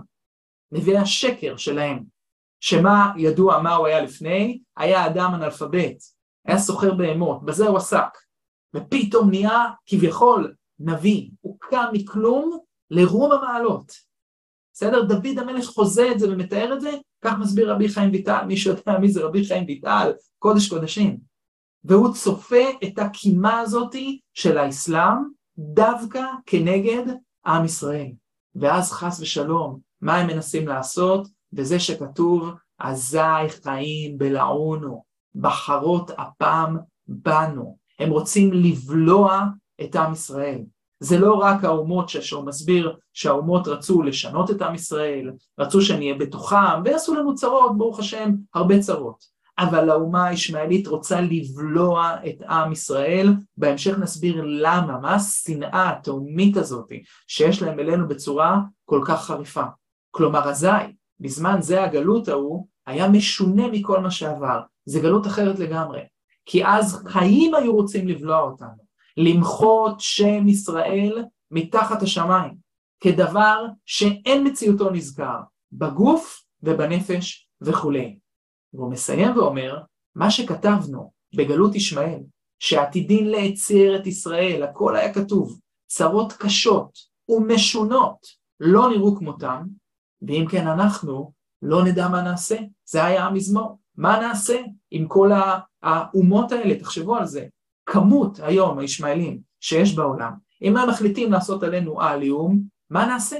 [0.71, 2.03] נביאי השקר שלהם.
[2.59, 4.59] שמה ידוע מה הוא היה לפני?
[4.77, 5.99] היה אדם אנאלפבית,
[6.45, 8.17] היה סוחר בהמות, בזה הוא עסק.
[8.75, 12.59] ופתאום נהיה כביכול נביא, הוא קם מכלום
[12.91, 13.91] לרום המעלות.
[14.73, 15.01] בסדר?
[15.01, 16.91] דוד המלך חוזה את זה ומתאר את זה,
[17.25, 21.17] כך מסביר רבי חיים ויטל, מי שיודע מי זה רבי חיים ויטל, קודש קודשים.
[21.83, 25.17] והוא צופה את הקימה הזאתי של האסלאם
[25.57, 27.03] דווקא כנגד
[27.45, 28.11] עם ישראל.
[28.55, 31.27] ואז חס ושלום, מה הם מנסים לעשות?
[31.53, 32.49] וזה שכתוב,
[32.79, 35.03] אזי חיים בלעונו,
[35.35, 36.75] בחרות אפם
[37.07, 37.77] בנו.
[37.99, 39.43] הם רוצים לבלוע
[39.81, 40.61] את עם ישראל.
[40.99, 46.81] זה לא רק האומות שהוא מסביר שהאומות רצו לשנות את עם ישראל, רצו שנהיה בתוכם,
[46.85, 49.35] ועשו לנו צרות, ברוך השם, הרבה צרות.
[49.59, 56.89] אבל האומה הישמעאלית רוצה לבלוע את עם ישראל, בהמשך נסביר למה, מה השנאה התאומית הזאת
[57.27, 59.63] שיש להם אלינו בצורה כל כך חריפה.
[60.11, 60.67] כלומר אזי,
[61.19, 65.99] בזמן זה הגלות ההוא, היה משונה מכל מה שעבר, זה גלות אחרת לגמרי.
[66.45, 68.84] כי אז חיים היו רוצים לבלוע אותנו,
[69.17, 72.53] למחות שם ישראל מתחת השמיים,
[72.99, 75.39] כדבר שאין מציאותו נזכר,
[75.71, 78.19] בגוף ובנפש וכולי.
[78.73, 79.81] והוא מסיים ואומר,
[80.15, 82.19] מה שכתבנו בגלות ישמעאל,
[82.59, 86.97] שעתידין להצר את ישראל, הכל היה כתוב, צרות קשות
[87.29, 88.17] ומשונות
[88.59, 89.63] לא נראו כמותם,
[90.21, 92.57] ואם כן אנחנו לא נדע מה נעשה,
[92.89, 94.61] זה היה המזמור, מה נעשה
[94.91, 95.31] עם כל
[95.83, 97.47] האומות האלה, תחשבו על זה,
[97.85, 100.31] כמות היום הישמעאלים שיש בעולם,
[100.61, 103.37] אם הם מחליטים לעשות עלינו עליהום, מה נעשה?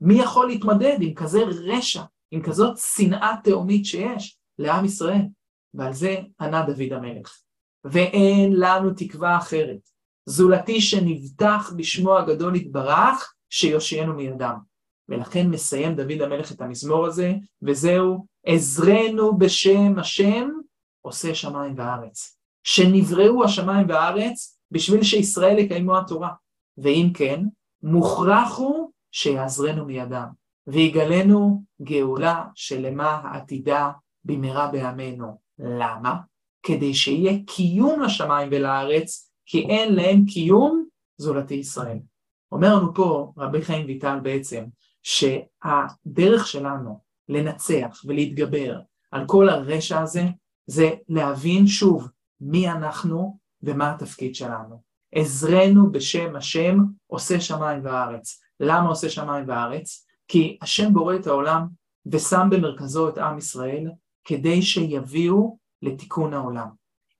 [0.00, 4.38] מי יכול להתמודד עם כזה רשע, עם כזאת שנאה תהומית שיש?
[4.58, 5.22] לעם ישראל,
[5.74, 7.38] ועל זה ענה דוד המלך.
[7.84, 9.88] ואין לנו תקווה אחרת,
[10.26, 14.56] זולתי שנבטח בשמו הגדול יתברך, שיושיענו מידם.
[15.08, 17.32] ולכן מסיים דוד המלך את המזמור הזה,
[17.62, 20.48] וזהו, עזרנו בשם השם,
[21.02, 22.35] עושה שמיים וארץ.
[22.66, 26.30] שנבראו השמיים והארץ בשביל שישראל יקיימו התורה.
[26.78, 27.44] ואם כן,
[27.82, 30.26] מוכרח הוא שיעזרנו מידם,
[30.66, 33.90] ויגלנו גאולה שלמה העתידה
[34.24, 35.38] במהרה בימינו.
[35.58, 36.16] למה?
[36.62, 40.84] כדי שיהיה קיום לשמיים ולארץ, כי אין להם קיום
[41.16, 41.98] זולתי ישראל.
[42.52, 44.64] אומר לנו פה רבי חיים ויטל בעצם,
[45.02, 50.24] שהדרך שלנו לנצח ולהתגבר על כל הרשע הזה,
[50.66, 52.08] זה להבין שוב
[52.40, 54.82] מי אנחנו ומה התפקיד שלנו.
[55.12, 58.40] עזרנו בשם השם עושה שמיים וארץ.
[58.60, 60.06] למה עושה שמיים וארץ?
[60.28, 61.66] כי השם בורא את העולם
[62.06, 63.90] ושם במרכזו את עם ישראל,
[64.24, 66.68] כדי שיביאו לתיקון העולם.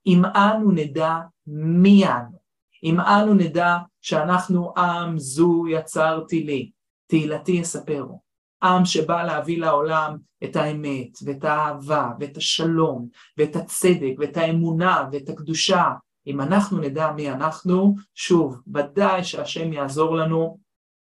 [0.07, 2.37] אם אנו נדע מי אנו,
[2.83, 6.71] אם אנו נדע שאנחנו עם זו יצרתי לי,
[7.07, 8.21] תהילתי יספרו,
[8.63, 15.29] עם שבא להביא לעולם את האמת ואת האהבה ואת השלום ואת הצדק ואת האמונה ואת
[15.29, 15.91] הקדושה,
[16.27, 20.59] אם אנחנו נדע מי אנחנו, שוב, ודאי שהשם יעזור לנו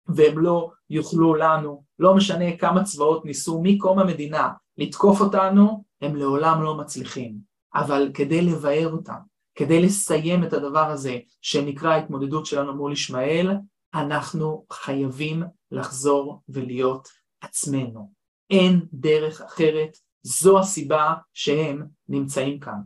[0.08, 6.64] והם לא יוכלו לנו, לא משנה כמה צבאות ניסו מקום המדינה לתקוף אותנו, הם לעולם
[6.64, 7.36] לא מצליחים.
[7.76, 9.20] אבל כדי לבאר אותם,
[9.56, 13.52] כדי לסיים את הדבר הזה שנקרא ההתמודדות שלנו מול ישמעאל,
[13.93, 17.08] אנחנו חייבים לחזור ולהיות
[17.42, 18.12] עצמנו.
[18.50, 22.80] אין דרך אחרת, זו הסיבה שהם נמצאים כאן.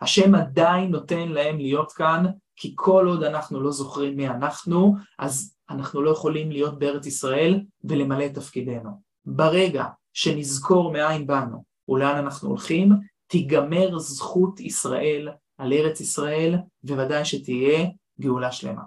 [0.00, 2.24] השם עדיין נותן להם להיות כאן,
[2.56, 7.60] כי כל עוד אנחנו לא זוכרים מי אנחנו, אז אנחנו לא יכולים להיות בארץ ישראל
[7.84, 8.90] ולמלא את תפקידנו.
[9.24, 12.92] ברגע שנזכור מאין באנו ולאן אנחנו הולכים,
[13.26, 15.28] תיגמר זכות ישראל
[15.58, 17.86] על ארץ ישראל, וודאי שתהיה
[18.20, 18.82] גאולה שלמה.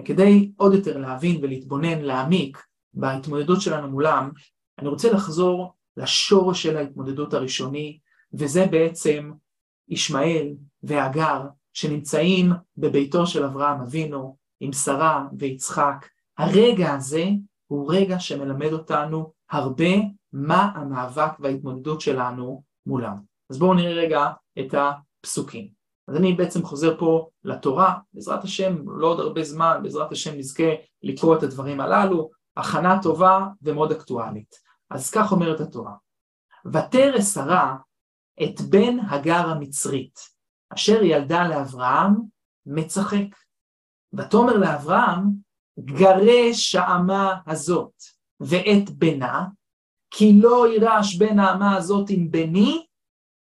[0.00, 2.64] וכדי עוד יותר להבין ולהתבונן, להעמיק
[2.94, 4.30] בהתמודדות שלנו מולם,
[4.78, 7.98] אני רוצה לחזור לשורש של ההתמודדות הראשוני,
[8.34, 9.32] וזה בעצם
[9.88, 11.40] ישמעאל והגר
[11.72, 16.08] שנמצאים בביתו של אברהם אבינו עם שרה ויצחק.
[16.38, 17.24] הרגע הזה
[17.66, 19.94] הוא רגע שמלמד אותנו הרבה
[20.32, 23.16] מה המאבק וההתמודדות שלנו מולם.
[23.50, 25.68] אז בואו נראה רגע את הפסוקים.
[26.08, 30.70] אז אני בעצם חוזר פה לתורה, בעזרת השם, לא עוד הרבה זמן, בעזרת השם נזכה
[31.02, 34.54] לקרוא את הדברים הללו, הכנה טובה ומאוד אקטואלית.
[34.90, 35.94] אז כך אומרת התורה:
[36.72, 37.76] ותרא שרה
[38.42, 40.18] את בן הגר המצרית,
[40.74, 42.14] אשר ילדה לאברהם,
[42.66, 43.26] מצחק.
[44.12, 45.22] ותאמר לאברהם,
[45.80, 47.92] גרש האמה הזאת
[48.40, 49.46] ואת בנה,
[50.10, 52.86] כי לא יירש בן האמה הזאת עם בני,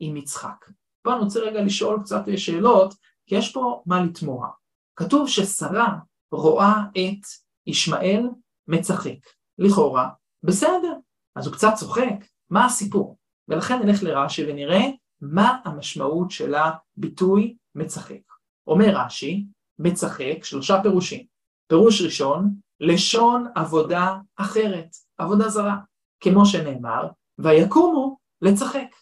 [0.01, 0.71] עם יצחק.
[1.03, 2.95] פה אני רוצה רגע לשאול קצת שאלות,
[3.27, 4.49] כי יש פה מה לתמוה.
[4.97, 5.99] כתוב ששרה
[6.33, 7.27] רואה את
[7.67, 8.29] ישמעאל
[8.71, 9.19] מצחק.
[9.59, 10.09] לכאורה,
[10.43, 10.93] בסדר,
[11.37, 13.17] אז הוא קצת צוחק, מה הסיפור?
[13.49, 14.85] ולכן נלך לרש"י ונראה
[15.21, 18.21] מה המשמעות של הביטוי מצחק.
[18.67, 19.47] אומר רש"י,
[19.79, 21.27] מצחק, שלושה פירושים.
[21.69, 25.77] פירוש ראשון, לשון עבודה אחרת, עבודה זרה,
[26.21, 27.09] כמו שנאמר,
[27.39, 28.95] ויקומו לצחק.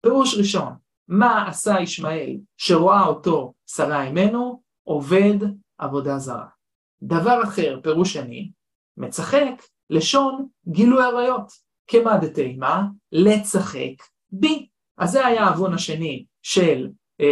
[0.00, 0.72] פירוש ראשון,
[1.08, 4.62] מה עשה ישמעאל שרואה אותו שרה אימנו?
[4.86, 5.38] עובד
[5.78, 6.46] עבודה זרה.
[7.02, 8.50] דבר אחר, פירוש שני,
[8.96, 11.52] מצחק, לשון גילוי עריות.
[11.86, 12.82] כמה דתימה?
[13.12, 14.68] לצחק בי.
[14.98, 16.88] אז זה היה העוון השני של
[17.20, 17.26] אה,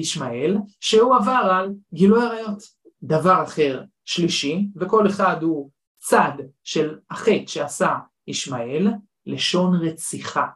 [0.00, 2.58] ישמעאל, שהוא עבר על גילוי עריות.
[3.02, 6.32] דבר אחר, שלישי, וכל אחד הוא צד
[6.62, 7.94] של החטא שעשה
[8.26, 8.88] ישמעאל,
[9.26, 10.46] לשון רציחה.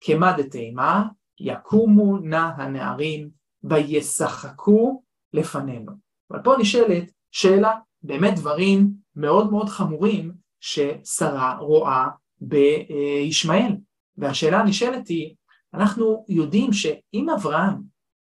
[0.00, 1.04] כמה דתימה?
[1.40, 3.30] יקומו נא הנערים
[3.64, 5.92] וישחקו לפנינו.
[6.30, 12.08] אבל פה נשאלת שאלה, באמת דברים מאוד מאוד חמורים ששרה רואה
[12.40, 13.76] בישמעאל.
[14.16, 15.34] והשאלה הנשאלת היא,
[15.74, 17.82] אנחנו יודעים שאם אברהם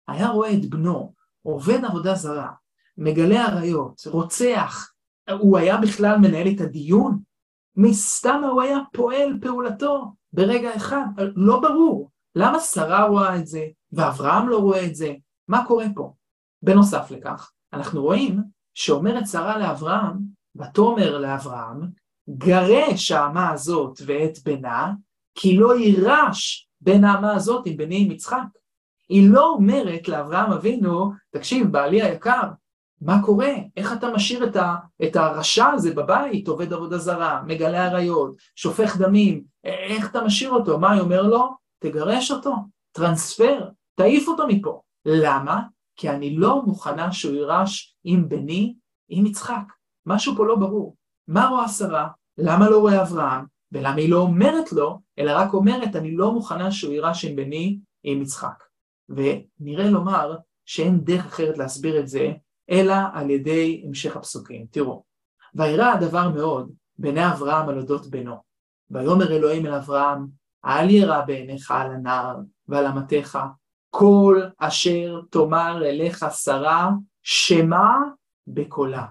[0.08, 2.52] היה רואה את בנו עובד עבודה זרה,
[2.98, 4.92] מגלה עריות, רוצח,
[5.40, 7.20] הוא היה בכלל מנהל את הדיון?
[7.76, 12.10] מסתם הוא היה פועל פעולתו ברגע אחד, לא ברור.
[12.36, 15.14] למה שרה רואה את זה ואברהם לא רואה את זה?
[15.48, 16.14] מה קורה פה?
[16.62, 20.18] בנוסף לכך, אנחנו רואים שאומרת שרה לאברהם,
[20.56, 21.88] ותאמר לאברהם,
[22.30, 24.94] גרש האמה הזאת ואת בנה,
[25.36, 28.46] כי לא יירש בין האמה הזאת עם בני עם יצחק.
[29.10, 32.44] היא לא אומרת לאברהם אבינו, תקשיב, בעלי היקר,
[33.02, 33.54] מה קורה?
[33.78, 38.98] איך אתה משאיר את, ה, את הרשע הזה בבית, עובד עבודה זרה, מגלה עריות, שופך
[38.98, 40.80] דמים, איך אתה משאיר אותו?
[40.80, 41.50] מה היא אומר לו?
[41.80, 42.56] תגרש אותו,
[42.92, 44.82] טרנספר, תעיף אותו מפה.
[45.06, 45.62] למה?
[45.96, 48.76] כי אני לא מוכנה שהוא יירש עם בני,
[49.10, 49.64] עם יצחק.
[50.06, 50.96] משהו פה לא ברור.
[51.28, 52.08] מה רואה שרה?
[52.38, 53.46] למה לא רואה אברהם?
[53.72, 57.80] ולמה היא לא אומרת לו, אלא רק אומרת, אני לא מוכנה שהוא יירש עם בני,
[58.04, 58.64] עם יצחק.
[59.10, 62.32] ונראה לומר שאין דרך אחרת להסביר את זה,
[62.70, 64.66] אלא על ידי המשך הפסוקים.
[64.72, 65.04] תראו,
[65.56, 68.36] וירא הדבר מאוד בעיני אברהם על אודות בנו.
[68.92, 70.28] ויאמר אלוהים אל אברהם,
[70.66, 72.38] אל ירא בעיניך על הנער
[72.68, 73.38] ועל אמתיך,
[73.90, 76.90] כל אשר תאמר אליך שרה,
[77.24, 77.88] שמע
[78.48, 79.06] בקולה,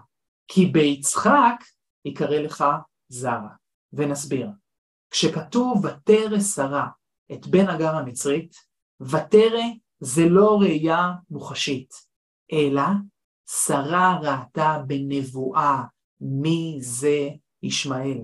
[0.49, 1.65] כי ביצחק
[2.05, 2.65] יקרא לך
[3.09, 3.49] זרע.
[3.93, 4.49] ונסביר,
[5.11, 6.89] כשכתוב ותרא שרה
[7.33, 8.57] את בן הגר המצרית,
[9.01, 9.63] ותרא
[10.01, 11.95] זה לא ראייה מוחשית,
[12.53, 12.83] אלא
[13.51, 15.83] שרה ראתה בנבואה
[16.21, 17.29] מי זה
[17.63, 18.21] ישמעאל.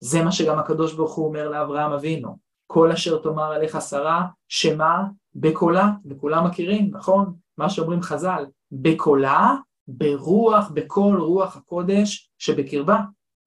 [0.00, 2.38] זה מה שגם הקדוש ברוך הוא אומר לאברהם אבינו.
[2.66, 4.96] כל אשר תאמר עליך שרה, שמע
[5.34, 7.34] בקולה, וכולם מכירים, נכון?
[7.58, 9.54] מה שאומרים חז"ל, בקולה,
[9.98, 13.00] ברוח, בכל רוח הקודש שבקרבה.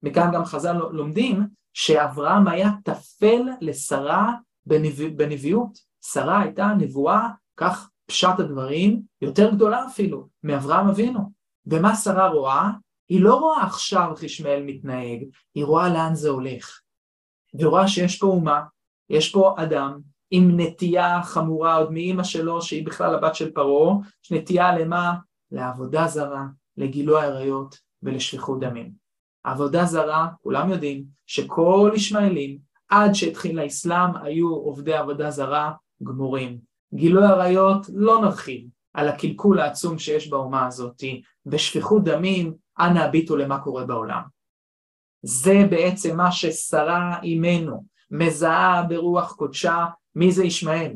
[0.04, 4.34] מכאן גם חז"ל לומדים שאברהם היה טפל לשרה
[4.66, 5.94] בנביא, בנביאות.
[6.06, 7.28] שרה הייתה נבואה
[7.58, 11.32] כך פשט הדברים יותר גדולה אפילו מאברהם אבינו.
[11.66, 12.70] ומה שרה רואה?
[13.10, 15.24] היא לא רואה עכשיו איך ישמעאל מתנהג,
[15.56, 16.80] היא רואה לאן זה הולך.
[17.60, 18.64] ורואה שיש פה אומה,
[19.10, 20.00] יש פה אדם
[20.32, 25.14] עם נטייה חמורה עוד מאימא שלו, שהיא בכלל הבת של פרעה, יש נטייה למה?
[25.54, 26.46] לעבודה זרה,
[26.78, 28.92] לגילוי עריות ולשפיכות דמים.
[29.44, 32.58] עבודה זרה, כולם יודעים שכל ישמעאלים,
[32.90, 35.72] עד שהתחיל האסלאם, היו עובדי עבודה זרה
[36.04, 36.60] גמורים.
[36.94, 41.04] גילוי עריות, לא נרחיב על הקלקול העצום שיש באומה הזאת,
[41.46, 44.22] ושפיכות דמים, אנא הביטו למה קורה בעולם.
[45.22, 49.86] זה בעצם מה ששרה אימנו מזהה ברוח קודשה
[50.16, 50.94] מי זה ישמעאל,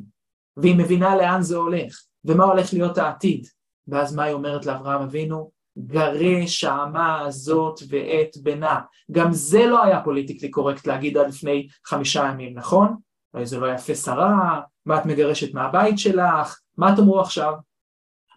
[0.57, 3.47] והיא מבינה לאן זה הולך, ומה הולך להיות העתיד.
[3.87, 5.51] ואז מה היא אומרת לאברהם אבינו?
[5.77, 8.79] גרש האמה הזאת ואת בנה.
[9.11, 12.95] גם זה לא היה פוליטיקלי קורקט להגיד עד לפני חמישה ימים, נכון?
[13.33, 17.53] אולי זה לא יפה שרה, מה את מגרשת מהבית שלך, מה תאמרו עכשיו?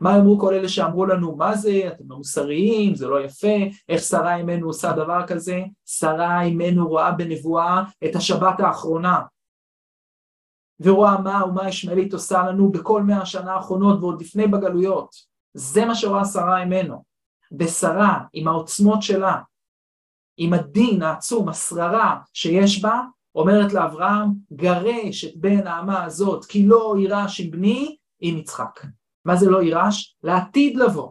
[0.00, 3.56] מה אמרו כל אלה שאמרו לנו, מה זה, אתם לא מוסריים, זה לא יפה,
[3.88, 5.60] איך שרה אימנו עושה דבר כזה?
[5.86, 9.20] שרה אימנו רואה בנבואה את השבת האחרונה,
[10.80, 15.29] ורואה מה האומה הישמעאלית עושה לנו בכל מאה השנה האחרונות ועוד לפני בגלויות.
[15.54, 17.02] זה מה שרואה שרה אימנו.
[17.58, 19.36] ושרה, עם העוצמות שלה,
[20.36, 23.00] עם הדין העצום, השררה שיש בה,
[23.34, 28.80] אומרת לאברהם, גרש את בן האמה הזאת, כי לא יירש עם בני, עם יצחק.
[29.24, 30.16] מה זה לא יירש?
[30.22, 31.10] לעתיד לבוא,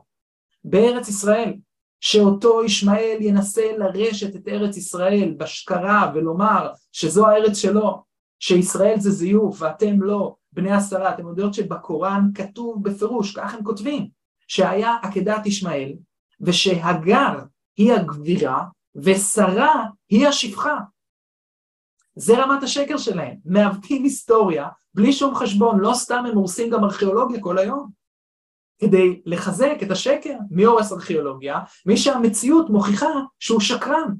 [0.64, 1.54] בארץ ישראל,
[2.02, 8.04] שאותו ישמעאל ינסה לרשת את ארץ ישראל בשקרה ולומר שזו הארץ שלו,
[8.40, 14.08] שישראל זה זיוף ואתם לא, בני עשרה, אתם יודעות שבקוראן כתוב בפירוש, כך הם כותבים,
[14.50, 15.94] שהיה עקדת ישמעאל,
[16.42, 17.40] ושהגר
[17.78, 18.64] היא הגבירה,
[18.96, 20.78] ושרה היא השפחה.
[22.16, 27.42] זה רמת השקר שלהם, מעוותים היסטוריה, בלי שום חשבון, לא סתם הם הורסים גם ארכיאולוגיה
[27.42, 27.90] כל היום.
[28.82, 31.60] כדי לחזק את השקר, מי הורס ארכיאולוגיה?
[31.86, 34.16] מי שהמציאות מוכיחה שהוא שקרן.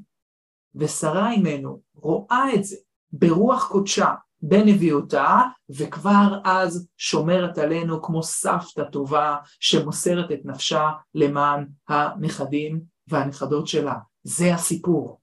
[0.74, 2.76] ושרה אימנו רואה את זה,
[3.12, 5.38] ברוח קודשה בנביאותה,
[5.70, 13.94] וכבר אז שומרת עלינו כמו סבתא טובה שמוסרת את נפשה למען הנכדים והנכדות שלה.
[14.22, 15.20] זה הסיפור.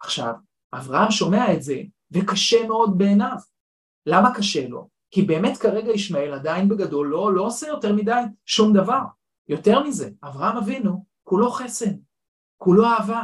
[0.00, 0.34] עכשיו,
[0.74, 1.76] אברהם שומע את זה,
[2.10, 3.36] וקשה מאוד בעיניו.
[4.06, 4.88] למה קשה לו?
[5.10, 9.00] כי באמת כרגע ישמעאל עדיין בגדול לא, לא עושה יותר מדי שום דבר.
[9.48, 11.92] יותר מזה, אברהם אבינו כולו חסד,
[12.56, 13.22] כולו אהבה.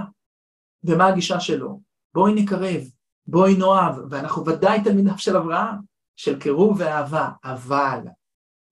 [0.84, 1.80] ומה הגישה שלו?
[2.14, 2.82] בואי נקרב,
[3.30, 5.76] בואי נאהב, ואנחנו ודאי תלמידיו של אברהם,
[6.16, 7.98] של קירוב ואהבה, אבל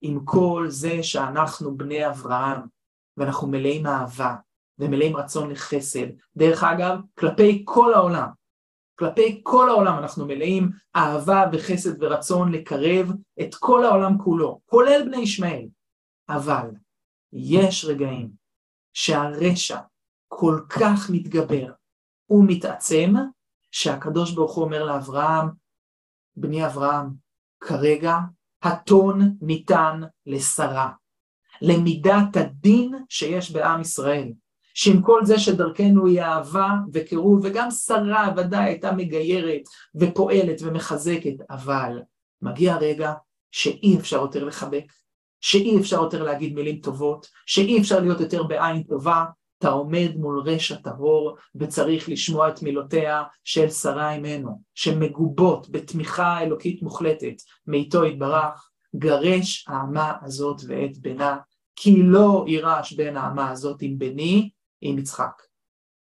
[0.00, 2.60] עם כל זה שאנחנו בני אברהם,
[3.16, 4.36] ואנחנו מלאים אהבה,
[4.78, 6.06] ומלאים רצון לחסד,
[6.36, 8.28] דרך אגב, כלפי כל העולם,
[8.98, 15.16] כלפי כל העולם אנחנו מלאים אהבה וחסד ורצון לקרב את כל העולם כולו, כולל בני
[15.16, 15.66] ישמעאל.
[16.28, 16.70] אבל
[17.32, 18.30] יש רגעים
[18.92, 19.78] שהרשע
[20.28, 21.72] כל כך מתגבר
[22.30, 23.14] ומתעצם,
[23.78, 25.48] שהקדוש ברוך הוא אומר לאברהם,
[26.36, 27.06] בני אברהם,
[27.60, 28.18] כרגע
[28.62, 30.90] הטון ניתן לשרה,
[31.62, 34.32] למידת הדין שיש בעם ישראל,
[34.74, 39.62] שעם כל זה שדרכנו היא אהבה וקירוב, וגם שרה ודאי הייתה מגיירת
[39.94, 42.02] ופועלת ומחזקת, אבל
[42.42, 43.12] מגיע רגע
[43.50, 44.92] שאי אפשר יותר לחבק,
[45.40, 49.24] שאי אפשר יותר להגיד מילים טובות, שאי אפשר להיות יותר בעין טובה,
[49.58, 56.82] אתה עומד מול רשע טהור וצריך לשמוע את מילותיה של שרה אימנו, שמגובות בתמיכה אלוקית
[56.82, 57.34] מוחלטת
[57.66, 61.36] מאיתו יתברך, גרש האמה הזאת ואת בנה,
[61.76, 64.50] כי לא יירש בין האמה הזאת עם בני,
[64.80, 65.42] עם יצחק.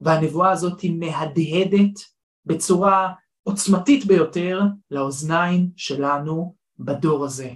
[0.01, 1.99] והנבואה הזאת היא מהדהדת
[2.45, 7.51] בצורה עוצמתית ביותר לאוזניים שלנו בדור הזה.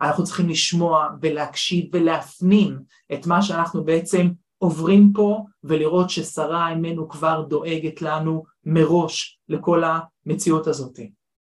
[0.00, 2.78] אנחנו צריכים לשמוע ולהקשיב ולהפנים
[3.12, 4.28] את מה שאנחנו בעצם
[4.58, 11.00] עוברים פה ולראות ששרה אימנו כבר דואגת לנו מראש לכל המציאות הזאת.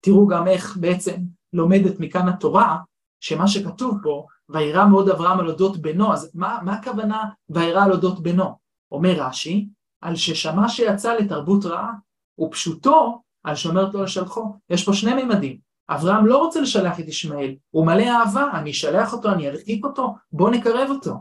[0.01, 1.17] תראו גם איך בעצם
[1.53, 2.79] לומדת מכאן התורה,
[3.21, 7.93] שמה שכתוב פה, וירא מאוד אברהם על אודות בנו, אז מה, מה הכוונה וירא על
[7.93, 8.59] אודות בנו?
[8.93, 9.69] אומר רש"י,
[10.01, 11.93] על ששמע שיצא לתרבות רעה,
[12.41, 14.57] ופשוטו על שאומרת לו לשלחו.
[14.71, 15.59] יש פה שני מימדים.
[15.89, 20.15] אברהם לא רוצה לשלח את ישמעאל, הוא מלא אהבה, אני אשלח אותו, אני ארחיק אותו,
[20.33, 21.15] בוא נקרב אותו.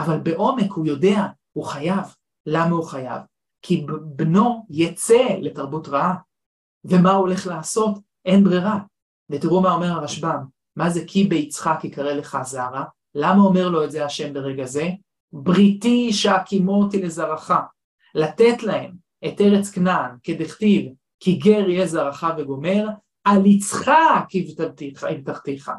[0.00, 2.14] אבל בעומק הוא יודע, הוא חייב.
[2.46, 3.22] למה הוא חייב?
[3.62, 3.86] כי
[4.16, 6.14] בנו יצא לתרבות רעה.
[6.84, 7.98] ומה הוא הולך לעשות?
[8.24, 8.78] אין ברירה.
[9.30, 10.44] ותראו מה אומר הרשב"ם,
[10.76, 12.84] מה זה כי ביצחק יקרא לך זרע?
[13.14, 14.88] למה אומר לו את זה השם ברגע זה?
[15.32, 17.50] בריתי שהקימותי לזרעך,
[18.14, 18.92] לתת להם
[19.26, 22.86] את ארץ כנען כדכתיב כי גר יהיה זרעך וגומר,
[23.24, 24.24] על יצחק
[25.02, 25.70] הבטחתיך.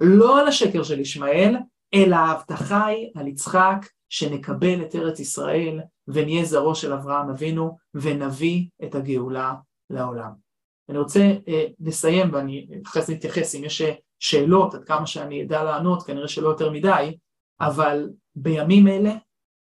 [0.00, 1.56] לא על השקר של ישמעאל,
[1.94, 8.66] אלא ההבטחה היא על יצחק שנקבל את ארץ ישראל ונהיה זרעו של אברהם אבינו ונביא
[8.84, 9.54] את הגאולה
[9.90, 10.30] לעולם.
[10.88, 13.82] אני רוצה אה, לסיים ואני אחרי זה נתייחס אם יש
[14.18, 17.16] שאלות עד כמה שאני אדע לענות, כנראה שלא יותר מדי,
[17.60, 19.12] אבל בימים אלה,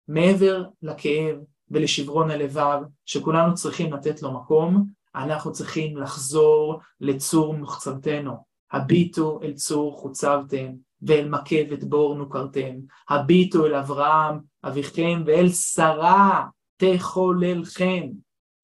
[0.07, 1.37] מעבר לכאב
[1.71, 8.33] ולשברון הלבב שכולנו צריכים לתת לו מקום, אנחנו צריכים לחזור לצור מוחצבתנו.
[8.71, 12.75] הביטו אל צור חוצבתם, ואל מקבת בור נוכרתם.
[13.09, 16.45] הביטו אל אברהם אביכם, ואל שרה
[16.77, 18.07] תחוללכם.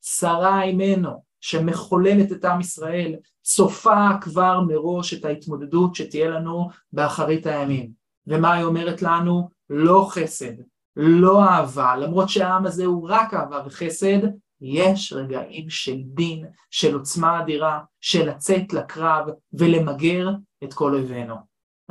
[0.02, 7.92] שרה אימנו, שמחוללת את עם ישראל, צופה כבר מראש את ההתמודדות שתהיה לנו באחרית הימים.
[8.28, 9.50] ומה היא אומרת לנו?
[9.70, 10.54] לא חסד,
[10.96, 14.20] לא אהבה, למרות שהעם הזה הוא רק אהבה וחסד,
[14.62, 20.30] יש רגעים של דין, של עוצמה אדירה, של לצאת לקרב ולמגר
[20.64, 21.36] את כל אויבינו.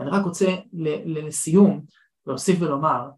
[0.01, 0.57] אני רק רוצה
[1.05, 1.81] לסיום
[2.27, 3.11] להוסיף ולומר,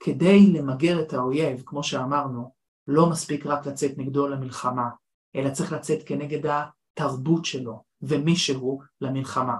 [0.00, 2.52] כדי למגר את האויב, כמו שאמרנו,
[2.86, 4.88] לא מספיק רק לצאת נגדו למלחמה,
[5.36, 9.56] אלא צריך לצאת כנגד התרבות שלו ומי שהוא למלחמה.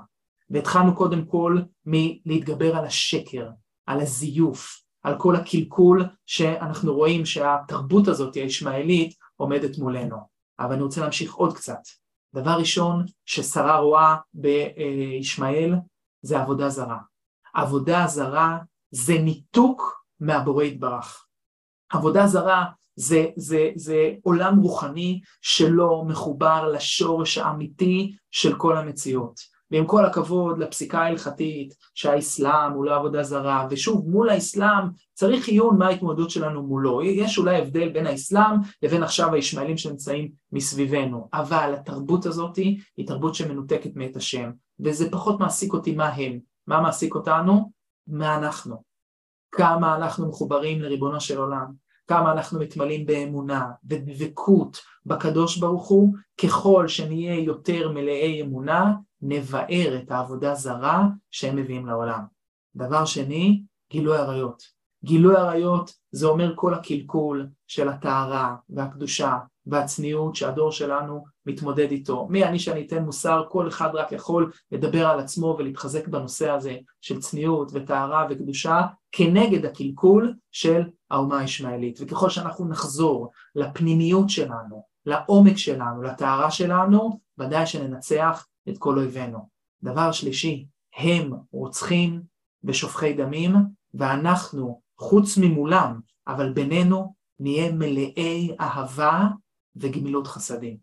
[0.51, 3.51] והתחלנו קודם כל מלהתגבר על השקר,
[3.86, 10.16] על הזיוף, על כל הקלקול שאנחנו רואים שהתרבות הזאת הישמעאלית עומדת מולנו.
[10.59, 11.80] אבל אני רוצה להמשיך עוד קצת.
[12.34, 15.74] דבר ראשון ששרה רואה בישמעאל
[16.23, 16.99] זה עבודה זרה.
[17.55, 18.59] עבודה זרה
[18.91, 21.27] זה ניתוק מהבורא יתברך.
[21.93, 22.64] עבודה זרה
[22.97, 29.41] זה, זה, זה עולם רוחני שלא מחובר לשורש האמיתי של כל המציאות.
[29.71, 35.79] ועם כל הכבוד לפסיקה ההלכתית שהאסלאם הוא לא עבודה זרה, ושוב מול האסלאם צריך עיון
[35.79, 41.75] מה ההתמודדות שלנו מולו, יש אולי הבדל בין האסלאם לבין עכשיו הישמעאלים שנמצאים מסביבנו, אבל
[41.75, 44.51] התרבות הזאת היא תרבות שמנותקת מאת השם,
[44.85, 47.72] וזה פחות מעסיק אותי מה הם, מה מעסיק אותנו?
[48.07, 48.83] מה אנחנו,
[49.53, 51.72] כמה אנחנו מחוברים לריבונו של עולם,
[52.09, 60.11] כמה אנחנו מתמלאים באמונה, בדבקות בקדוש ברוך הוא, ככל שנהיה יותר מלאי אמונה, נבער את
[60.11, 62.20] העבודה זרה שהם מביאים לעולם.
[62.76, 64.62] דבר שני, גילוי עריות.
[65.05, 72.26] גילוי עריות זה אומר כל הקלקול של הטהרה והקדושה והצניעות שהדור שלנו מתמודד איתו.
[72.30, 76.76] מי אני שאני אתן מוסר, כל אחד רק יכול לדבר על עצמו ולהתחזק בנושא הזה
[77.00, 78.80] של צניעות וטהרה וקדושה
[79.12, 81.98] כנגד הקלקול של האומה הישמעאלית.
[82.00, 89.48] וככל שאנחנו נחזור לפנימיות שלנו, לעומק שלנו, לטהרה שלנו, ודאי שננצח את כל אויבינו.
[89.82, 92.22] דבר שלישי, הם רוצחים
[92.64, 93.56] ושופכי דמים,
[93.94, 99.26] ואנחנו, חוץ ממולם, אבל בינינו, נהיה מלאי אהבה
[99.77, 100.77] וגמילות חסדים.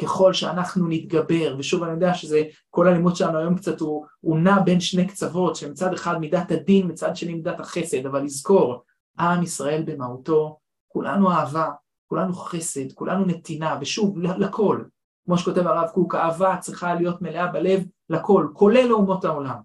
[0.00, 4.60] ככל שאנחנו נתגבר, ושוב אני יודע שזה, כל הלימוד שלנו היום קצת הוא, הוא נע
[4.60, 8.84] בין שני קצוות, שמצד אחד מידת הדין, מצד שני מידת החסד, אבל לזכור,
[9.18, 11.68] עם ישראל במהותו, כולנו אהבה,
[12.06, 14.82] כולנו חסד, כולנו נתינה, ושוב, לכל.
[15.24, 19.56] כמו שכותב הרב קוק, אהבה צריכה להיות מלאה בלב לכל, כולל לאומות העולם.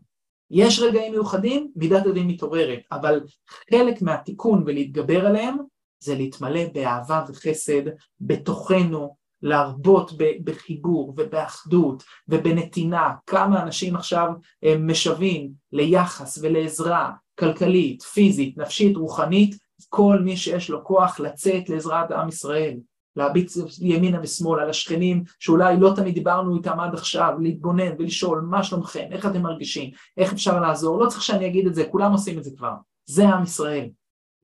[0.52, 3.20] יש רגעים מיוחדים, מידת הדין מתעוררת, אבל
[3.72, 5.58] חלק מהתיקון ולהתגבר עליהם
[6.06, 7.82] זה להתמלא באהבה וחסד
[8.22, 10.12] בתוכנו, להרבות
[10.44, 13.14] בחיבור ובאחדות ובנתינה.
[13.28, 14.28] כמה אנשים עכשיו
[14.64, 19.56] אה, משוועים ליחס ולעזרה כלכלית, פיזית, נפשית, רוחנית,
[19.90, 22.78] כל מי שיש לו כוח לצאת לעזרת עם ישראל.
[23.16, 29.08] להביט ימינה ושמאלה לשכנים שאולי לא תמיד דיברנו איתם עד עכשיו, להתבונן ולשאול מה שלומכם,
[29.12, 32.44] איך אתם מרגישים, איך אפשר לעזור, לא צריך שאני אגיד את זה, כולם עושים את
[32.44, 32.74] זה כבר,
[33.06, 33.90] זה עם ישראל.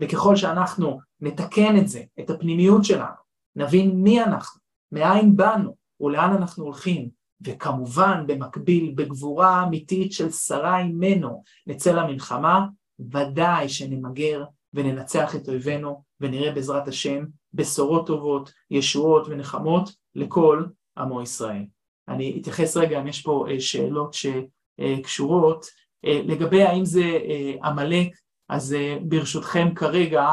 [0.02, 3.22] וככל שאנחנו נתקן את זה, את הפנימיות שלנו,
[3.56, 4.62] נבין מי אנחנו,
[4.92, 7.10] מאין באנו ולאן אנחנו הולכים,
[7.44, 12.68] וכמובן במקביל בגבורה אמיתית של שרה אימנו נצא למלחמה,
[13.00, 14.44] ודאי שנמגר
[14.74, 20.66] וננצח את אויבינו ונראה בעזרת השם בשורות טובות, ישועות ונחמות לכל
[20.98, 21.66] עמו ישראל.
[22.08, 25.66] אני אתייחס רגע אם יש פה אה, שאלות שקשורות
[26.06, 28.08] אה, לגבי האם זה אה, עמלק,
[28.50, 30.26] אז ברשותכם כרגע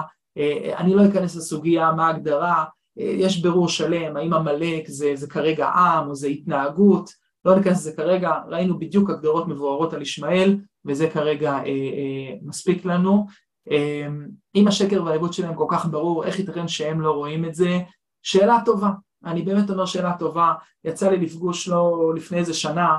[0.76, 2.64] אני לא אכנס לסוגיה מה ההגדרה,
[2.97, 7.11] יש ברור שלם האם עמלק זה, זה כרגע עם או זה התנהגות,
[7.45, 12.84] לא ניכנס לזה כרגע, ראינו בדיוק הגדרות מבוארות על ישמעאל וזה כרגע אה, אה, מספיק
[12.84, 13.26] לנו.
[13.70, 17.78] אמ, אם השקר והעיבוד שלהם כל כך ברור, איך ייתכן שהם לא רואים את זה?
[18.22, 18.91] שאלה טובה,
[19.24, 22.99] אני באמת אומר שאלה טובה, יצא לי לפגוש לו לפני איזה שנה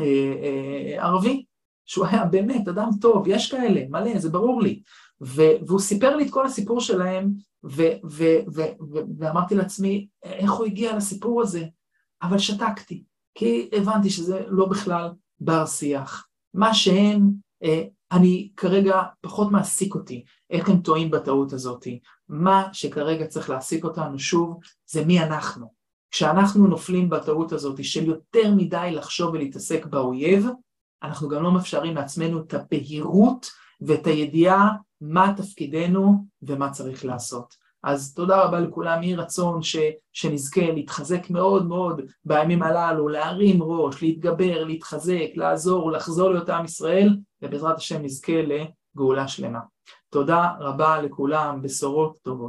[0.00, 0.04] אה,
[0.42, 1.44] אה, ערבי,
[1.86, 4.82] שהוא היה באמת אדם טוב, יש כאלה, מלא, זה ברור לי,
[5.22, 7.32] והוא סיפר לי את כל הסיפור שלהם,
[7.64, 11.64] ו- ו- ו- ואמרתי לעצמי, איך הוא הגיע לסיפור הזה?
[12.22, 13.04] אבל שתקתי,
[13.34, 15.10] כי הבנתי שזה לא בכלל
[15.40, 16.26] בר שיח.
[16.54, 17.30] מה שהם,
[18.12, 21.86] אני כרגע פחות מעסיק אותי, איך הם טועים בטעות הזאת.
[22.28, 25.72] מה שכרגע צריך להעסיק אותנו שוב, זה מי אנחנו.
[26.10, 30.46] כשאנחנו נופלים בטעות הזאת של יותר מדי לחשוב ולהתעסק באויב,
[31.02, 33.50] אנחנו גם לא מאפשרים לעצמנו את הבהירות
[33.86, 34.70] ואת הידיעה
[35.00, 37.62] מה תפקידנו ומה צריך לעשות.
[37.82, 39.76] אז תודה רבה לכולם, יהי רצון ש,
[40.12, 47.16] שנזכה להתחזק מאוד מאוד בימים הללו, להרים ראש, להתגבר, להתחזק, לעזור, לחזור להיות עם ישראל,
[47.42, 49.60] ובעזרת השם נזכה לגאולה שלמה.
[50.10, 52.40] תודה רבה לכולם, בשורות טובות.